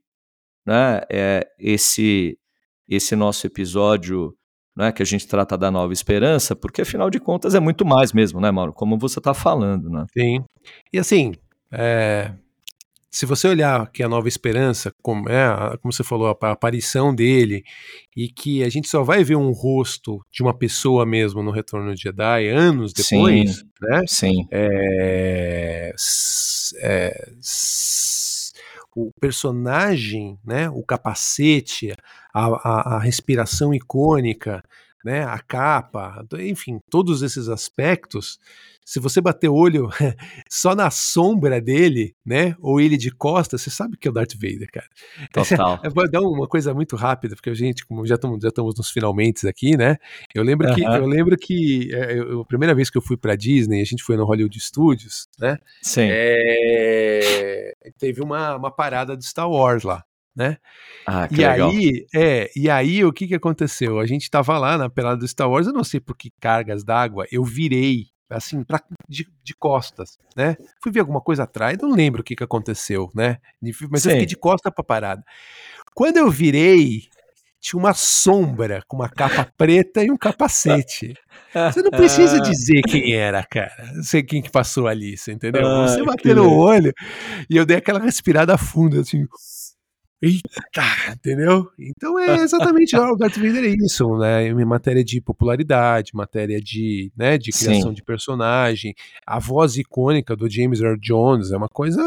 [0.66, 2.36] né, é, esse,
[2.88, 4.36] esse nosso episódio
[4.77, 8.12] né, que a gente trata da nova esperança, porque afinal de contas é muito mais
[8.12, 8.73] mesmo, né, Mauro?
[8.73, 10.07] Como você está falando, né?
[10.16, 10.45] Sim.
[10.93, 11.35] E assim,
[11.70, 12.33] é,
[13.12, 17.62] se você olhar que a Nova Esperança, como, é, como você falou, a, aparição dele,
[18.16, 21.95] e que a gente só vai ver um rosto de uma pessoa mesmo no Retorno
[21.95, 24.03] de Jedi anos depois, sim, né?
[24.07, 24.47] Sim.
[24.51, 25.95] É,
[26.81, 27.33] é,
[28.95, 31.95] o personagem, né, o capacete,
[32.32, 34.62] a, a, a respiração icônica,
[35.05, 38.39] né, a capa, enfim, todos esses aspectos
[38.85, 39.89] se você bater o olho
[40.51, 42.57] só na sombra dele, né?
[42.61, 44.87] Ou ele de costas, você sabe que é o Darth Vader, cara.
[45.33, 45.81] Total.
[45.95, 48.91] Vou dar uma coisa muito rápida, porque a gente, como já estamos já estamos nos
[48.91, 49.97] finalmente aqui, né?
[50.35, 53.37] Eu lembro que eu lembro que é, eu, a primeira vez que eu fui para
[53.37, 55.59] Disney, a gente foi no Hollywood Studios, né?
[55.81, 56.09] Sim.
[56.11, 60.57] É, teve uma, uma parada de Star Wars lá né?
[61.07, 61.70] Ah, que e legal.
[61.70, 63.99] aí, é, e aí o que que aconteceu?
[63.99, 66.85] A gente tava lá na pelada do Star Wars, eu não sei por que cargas
[66.85, 70.57] d'água, eu virei assim, pra, de, de, costas, né?
[70.83, 73.37] Fui ver alguma coisa atrás, não lembro o que, que aconteceu, né?
[73.91, 74.09] Mas Sim.
[74.09, 75.22] eu fiquei de costa pra parada.
[75.95, 77.03] Quando eu virei,
[77.61, 81.14] tinha uma sombra com uma capa preta e um capacete.
[81.55, 83.93] Você não precisa dizer quem era, cara.
[83.95, 85.62] Não sei quem que passou ali, você entendeu?
[85.83, 86.93] Você bateu no olho
[87.49, 89.26] e eu dei aquela respirada funda, assim.
[90.25, 91.68] Eita, entendeu?
[91.77, 94.47] Então é exatamente o Darth Vader é isso, né?
[94.47, 97.93] Em matéria de popularidade, matéria de, né, de criação Sim.
[97.93, 98.95] de personagem,
[99.27, 102.01] a voz icônica do James Earl Jones é uma coisa,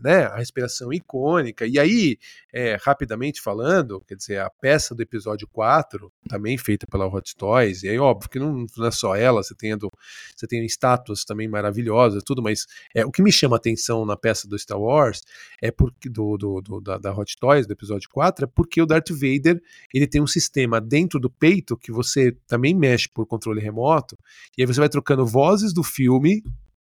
[0.00, 0.26] né?
[0.26, 1.66] A respiração icônica.
[1.66, 2.16] E aí,
[2.52, 7.82] é, rapidamente falando, quer dizer, a peça do episódio 4, também feita pela Hot Toys,
[7.82, 9.90] e aí óbvio que não, não é só ela, você tem, do,
[10.36, 14.16] você tem estátuas também maravilhosas, tudo, mas é, o que me chama a atenção na
[14.16, 15.22] peça do Star Wars
[15.60, 18.86] é porque do, do, do da, da Hot Toys do episódio 4 é porque o
[18.86, 19.60] Darth Vader
[19.92, 24.16] ele tem um sistema dentro do peito que você também mexe por controle remoto,
[24.56, 26.42] e aí você vai trocando vozes do filme,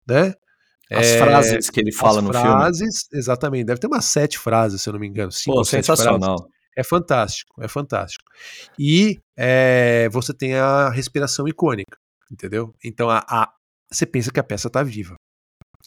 [0.07, 0.35] né?
[0.91, 2.61] As é, frases que ele fala no frases, filme.
[2.61, 3.65] frases, exatamente.
[3.67, 5.31] Deve ter umas sete frases, se eu não me engano.
[5.31, 6.39] Cinco Pô, sensacional.
[6.39, 6.61] Frases.
[6.77, 8.25] É fantástico, é fantástico.
[8.79, 11.97] E é, você tem a respiração icônica,
[12.31, 12.75] entendeu?
[12.85, 13.53] Então a, a,
[13.91, 15.15] você pensa que a peça está viva.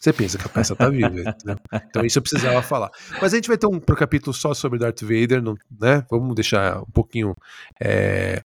[0.04, 1.08] Você pensa que a peça tá viva,
[1.46, 1.56] né?
[1.88, 2.90] Então isso eu precisava falar.
[3.22, 6.04] Mas a gente vai ter um capítulo só sobre Darth Vader, né?
[6.10, 7.34] Vamos deixar um pouquinho
[7.82, 8.42] é,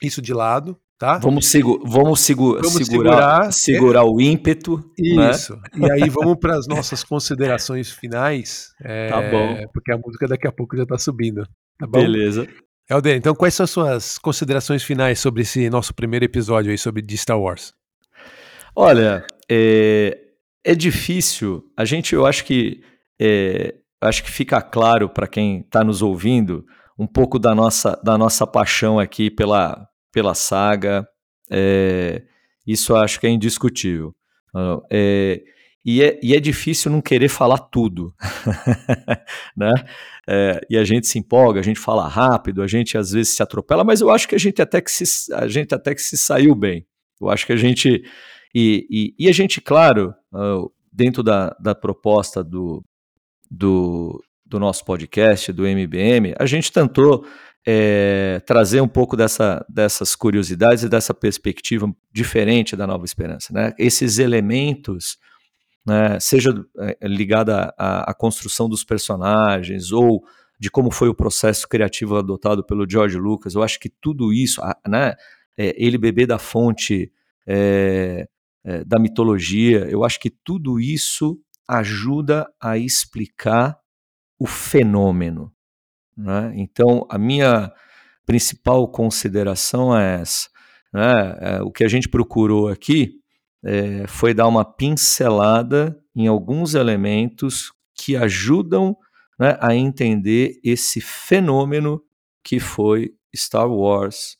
[0.00, 1.18] isso de lado, tá?
[1.18, 4.78] Vamos, segu vamos, segu vamos segurar, segurar, segurar é, o ímpeto.
[4.98, 5.30] Né?
[5.30, 5.56] Isso.
[5.74, 5.88] Né?
[5.88, 8.70] E aí vamos para as nossas considerações finais.
[8.80, 9.68] É, tá bom.
[9.74, 11.46] Porque a música daqui a pouco já tá subindo.
[11.78, 12.00] Tá bom?
[12.00, 12.48] Beleza.
[12.88, 17.02] Helder, então quais são as suas considerações finais sobre esse nosso primeiro episódio aí sobre
[17.02, 17.74] de Star Wars?
[18.74, 20.25] Olha, é,
[20.66, 21.62] é difícil.
[21.76, 22.82] A gente, eu acho que
[23.20, 26.66] é, acho que fica claro para quem está nos ouvindo
[26.98, 31.06] um pouco da nossa, da nossa paixão aqui pela, pela saga.
[31.48, 32.22] É,
[32.66, 34.12] isso acho que é indiscutível.
[34.90, 35.40] É,
[35.84, 38.12] e, é, e é difícil não querer falar tudo,
[39.56, 39.72] né?
[40.28, 43.42] É, e a gente se empolga, a gente fala rápido, a gente às vezes se
[43.42, 46.18] atropela, mas eu acho que a gente até que se, a gente até que se
[46.18, 46.84] saiu bem.
[47.20, 48.02] Eu acho que a gente
[48.58, 48.86] e,
[49.18, 52.82] e, e a gente, claro, uh, dentro da, da proposta do,
[53.50, 57.26] do, do, nosso podcast, do MBM, a gente tentou
[57.66, 63.52] é, trazer um pouco dessa, dessas curiosidades e dessa perspectiva diferente da Nova Esperança.
[63.52, 63.74] Né?
[63.78, 65.18] Esses elementos,
[65.86, 70.24] né, seja é, ligada à, à construção dos personagens ou
[70.58, 73.54] de como foi o processo criativo adotado pelo George Lucas.
[73.54, 75.14] Eu acho que tudo isso, né,
[75.58, 77.12] é, ele beber da fonte
[77.46, 78.26] é,
[78.66, 83.78] é, da mitologia, eu acho que tudo isso ajuda a explicar
[84.38, 85.52] o fenômeno.
[86.16, 86.52] Né?
[86.56, 87.72] Então, a minha
[88.26, 90.48] principal consideração é essa.
[90.92, 91.38] Né?
[91.40, 93.20] É, o que a gente procurou aqui
[93.64, 98.96] é, foi dar uma pincelada em alguns elementos que ajudam
[99.38, 102.02] né, a entender esse fenômeno
[102.42, 104.36] que foi Star Wars,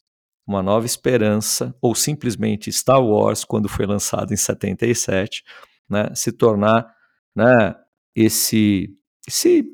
[0.47, 5.43] Uma Nova Esperança, ou simplesmente Star Wars, quando foi lançado em 77,
[5.89, 6.86] né, se tornar
[7.35, 7.74] né,
[8.14, 8.89] esse,
[9.27, 9.66] esse,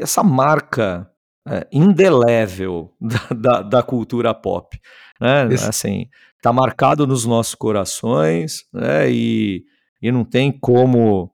[0.00, 1.10] essa marca
[1.46, 4.80] é, indelével da, da, da, cultura pop.
[5.20, 5.54] Né?
[5.54, 5.68] Esse...
[5.68, 6.08] Assim,
[6.42, 9.10] tá marcado nos nossos corações né?
[9.10, 9.64] e,
[10.00, 11.32] e não tem como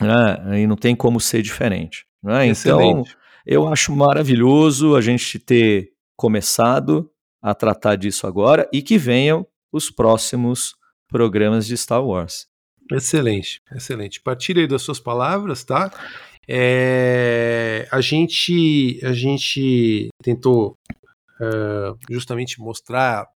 [0.00, 0.60] né?
[0.60, 2.06] e não tem como ser diferente.
[2.22, 2.46] Né?
[2.46, 3.04] Então,
[3.44, 7.10] eu acho maravilhoso a gente ter começado
[7.42, 10.74] a tratar disso agora e que venham os próximos
[11.08, 12.46] programas de Star Wars.
[12.92, 14.20] Excelente, excelente.
[14.20, 15.90] Partilha aí das suas palavras, tá?
[16.48, 20.76] É, a gente a gente tentou
[21.40, 23.26] uh, justamente mostrar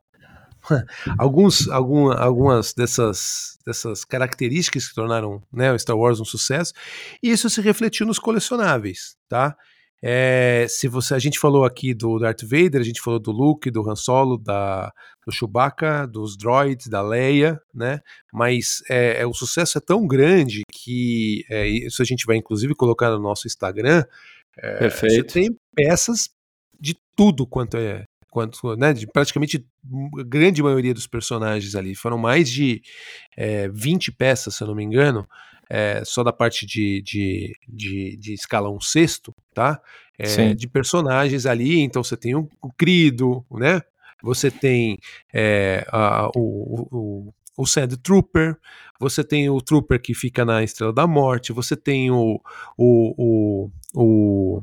[1.18, 6.72] alguns, algum, algumas dessas, dessas características que tornaram né, o Star Wars um sucesso,
[7.22, 9.56] e isso se refletiu nos colecionáveis, tá?
[10.02, 13.70] É, se você, a gente falou aqui do Darth Vader, a gente falou do Luke,
[13.70, 14.92] do Han Solo, da,
[15.26, 18.00] do Chewbacca, dos droids, da Leia, né?
[18.32, 22.74] Mas é, é o sucesso é tão grande que é, isso a gente vai inclusive
[22.74, 24.04] colocar no nosso Instagram.
[24.78, 25.32] Perfeito.
[25.32, 26.30] Você tem peças
[26.78, 31.94] de tudo quanto é quanto, né, de praticamente a grande maioria dos personagens ali.
[31.94, 32.80] Foram mais de
[33.36, 35.26] é, 20 peças, se eu não me engano,
[35.70, 39.80] é, só da parte de, de, de, de escala um sexto, tá?
[40.18, 43.80] É, de personagens ali, então você tem o, o Crido, né?
[44.22, 44.98] Você tem
[45.32, 48.58] é, a, o, o, o Sand Trooper,
[48.98, 52.38] você tem o Trooper que fica na Estrela da Morte, você tem o,
[52.76, 54.62] o, o, o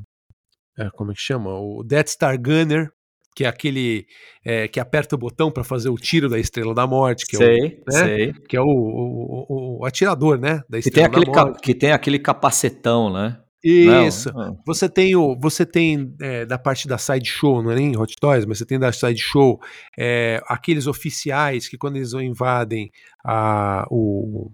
[0.78, 1.50] é, como é que chama?
[1.58, 2.92] O Death Star Gunner,
[3.38, 4.08] que é aquele
[4.44, 7.46] é, que aperta o botão para fazer o tiro da Estrela da Morte, que sei,
[7.46, 8.06] é o, né?
[8.06, 8.34] sei.
[8.50, 11.62] que é o, o, o, atirador, né, da Estrela que tem da Morte.
[11.62, 13.38] que tem aquele capacetão, né?
[13.64, 14.34] Isso.
[14.34, 17.96] Não, Você tem o, você tem é, da parte da side show, não é nem
[17.96, 19.60] Hot Toys, mas você tem da side show
[19.96, 22.90] é, aqueles oficiais que quando eles invadem
[23.24, 24.50] a, o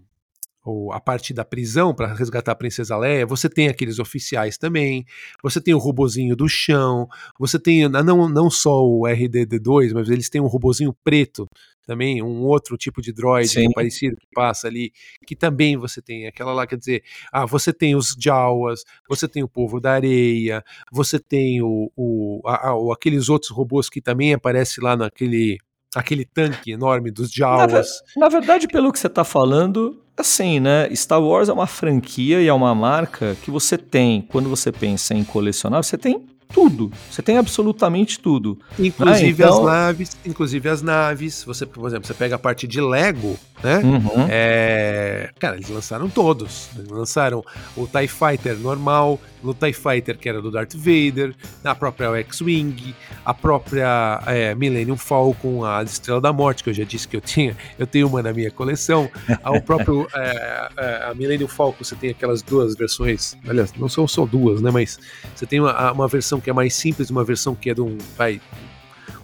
[0.94, 5.06] a parte da prisão para resgatar a princesa Leia, você tem aqueles oficiais também,
[5.42, 7.08] você tem o robozinho do chão,
[7.38, 11.48] você tem não, não só o RDD2, mas eles têm um robozinho preto
[11.86, 14.94] também, um outro tipo de droid é parecido que passa ali,
[15.28, 19.44] que também você tem aquela lá, quer dizer, ah, você tem os Jawas, você tem
[19.44, 24.34] o povo da areia, você tem o, o, a, a, aqueles outros robôs que também
[24.34, 25.58] aparecem lá naquele
[25.96, 28.02] aquele tanque enorme dos Jawas.
[28.16, 30.94] Na, na verdade, pelo que você está falando, assim, né?
[30.96, 35.14] Star Wars é uma franquia e é uma marca que você tem, quando você pensa
[35.14, 36.92] em colecionar, você tem tudo.
[37.10, 38.58] Você tem absolutamente tudo.
[38.78, 39.60] Inclusive ah, então...
[39.60, 41.44] as naves, inclusive as naves.
[41.44, 43.80] Você, por exemplo, você pega a parte de Lego, né?
[43.80, 44.28] Uhum.
[44.30, 45.32] É...
[45.40, 46.70] Cara, eles lançaram todos.
[46.78, 47.44] Eles lançaram
[47.76, 52.96] o TIE Fighter normal, o TIE Fighter que era do Darth Vader, a própria X-Wing,
[53.26, 57.22] a própria é, Millennium Falcon, a Estrela da Morte, que eu já disse que eu
[57.22, 59.10] tinha, eu tenho uma na minha coleção.
[59.46, 64.08] O próprio é, é, a Millennium Falcon, você tem aquelas duas versões, aliás, não são
[64.08, 64.70] só duas, né?
[64.72, 65.00] Mas
[65.34, 67.98] você tem uma, uma versão que é mais simples, uma versão que é de um
[68.18, 68.42] vai,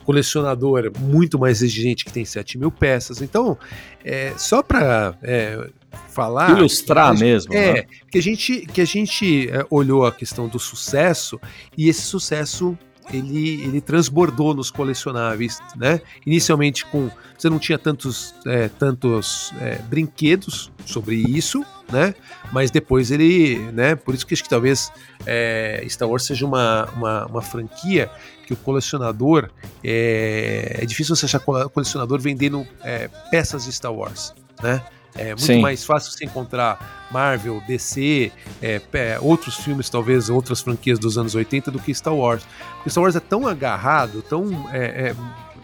[0.09, 3.21] colecionador muito mais exigente que tem 7 mil peças.
[3.21, 3.57] Então,
[4.03, 5.69] é, só para é,
[6.09, 6.57] falar.
[6.57, 7.53] Ilustrar gente, mesmo.
[7.53, 7.83] É, né?
[8.11, 11.39] que a gente, que a gente é, olhou a questão do sucesso
[11.77, 12.75] e esse sucesso
[13.13, 16.01] ele, ele transbordou nos colecionáveis, né?
[16.25, 22.13] Inicialmente com você não tinha tantos, é, tantos é, brinquedos sobre isso, né?
[22.51, 23.95] Mas depois ele, né?
[23.95, 24.91] Por isso que acho que talvez
[25.25, 28.11] é, Star Wars seja uma, uma, uma, franquia
[28.45, 29.49] que o colecionador
[29.83, 34.83] é, é difícil você achar colecionador vendendo é, peças de Star Wars, né?
[35.15, 35.61] É muito Sim.
[35.61, 38.31] mais fácil você encontrar Marvel, DC,
[38.61, 38.81] é,
[39.21, 42.45] outros filmes, talvez outras franquias dos anos 80 do que Star Wars.
[42.75, 44.69] Porque Star Wars é tão agarrado, tão.
[44.71, 45.15] É, é,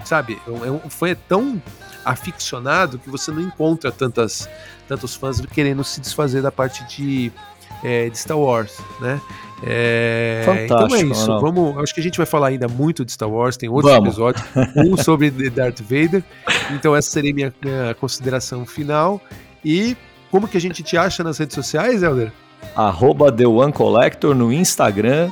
[0.04, 1.62] sabe, é foi tão
[2.04, 4.48] aficionado que você não encontra tantas,
[4.88, 7.32] tantos fãs querendo se desfazer da parte de,
[7.84, 9.20] é, de Star Wars, né?
[9.68, 11.28] É, então é isso.
[11.28, 11.42] Não.
[11.42, 13.58] Vamos, acho que a gente vai falar ainda muito de Star Wars.
[13.58, 14.10] Tem outros Vamos.
[14.10, 16.24] episódios, um sobre Darth Vader.
[16.72, 19.20] Então essa seria minha, minha consideração final.
[19.64, 19.98] E
[20.30, 22.32] como que a gente te acha nas redes sociais, Helder?
[22.76, 25.32] Arroba The One Collector no Instagram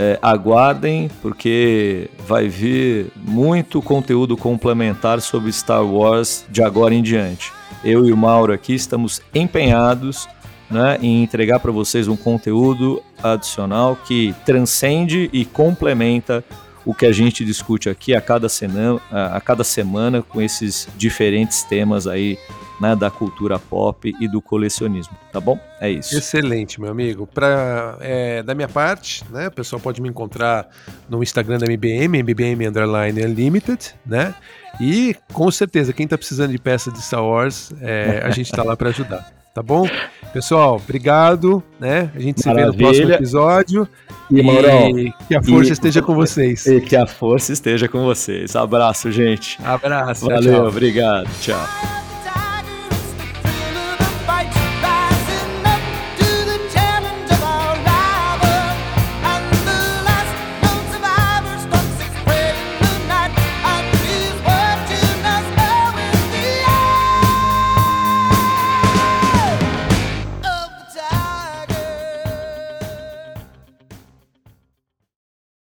[0.00, 7.52] é, aguardem, porque vai vir muito conteúdo complementar sobre Star Wars de agora em diante.
[7.82, 10.28] Eu e o Mauro aqui estamos empenhados
[10.70, 16.44] né, em entregar para vocês um conteúdo adicional que transcende e complementa
[16.84, 21.62] o que a gente discute aqui a cada, semana, a cada semana com esses diferentes
[21.62, 22.38] temas aí
[22.80, 25.58] né, da cultura pop e do colecionismo, tá bom?
[25.80, 26.16] É isso.
[26.16, 27.26] Excelente, meu amigo.
[27.26, 30.68] Pra, é, da minha parte, né, o pessoal pode me encontrar
[31.08, 34.34] no Instagram da MBM, MBM Underline Unlimited, né?
[34.80, 38.62] E com certeza, quem tá precisando de peça de Star Wars, é, a gente tá
[38.62, 39.32] lá para ajudar.
[39.58, 39.88] Tá bom?
[40.32, 42.12] Pessoal, obrigado, né?
[42.14, 42.70] A gente Maravilha.
[42.70, 43.88] se vê no próximo episódio.
[44.30, 44.92] E, Maurão,
[45.26, 46.64] que a força e, esteja com vocês.
[46.64, 48.54] E que a força esteja com vocês.
[48.54, 49.58] Abraço, gente.
[49.64, 50.26] Abraço.
[50.26, 50.68] Valeu, tchau.
[50.68, 51.28] obrigado.
[51.40, 51.97] Tchau.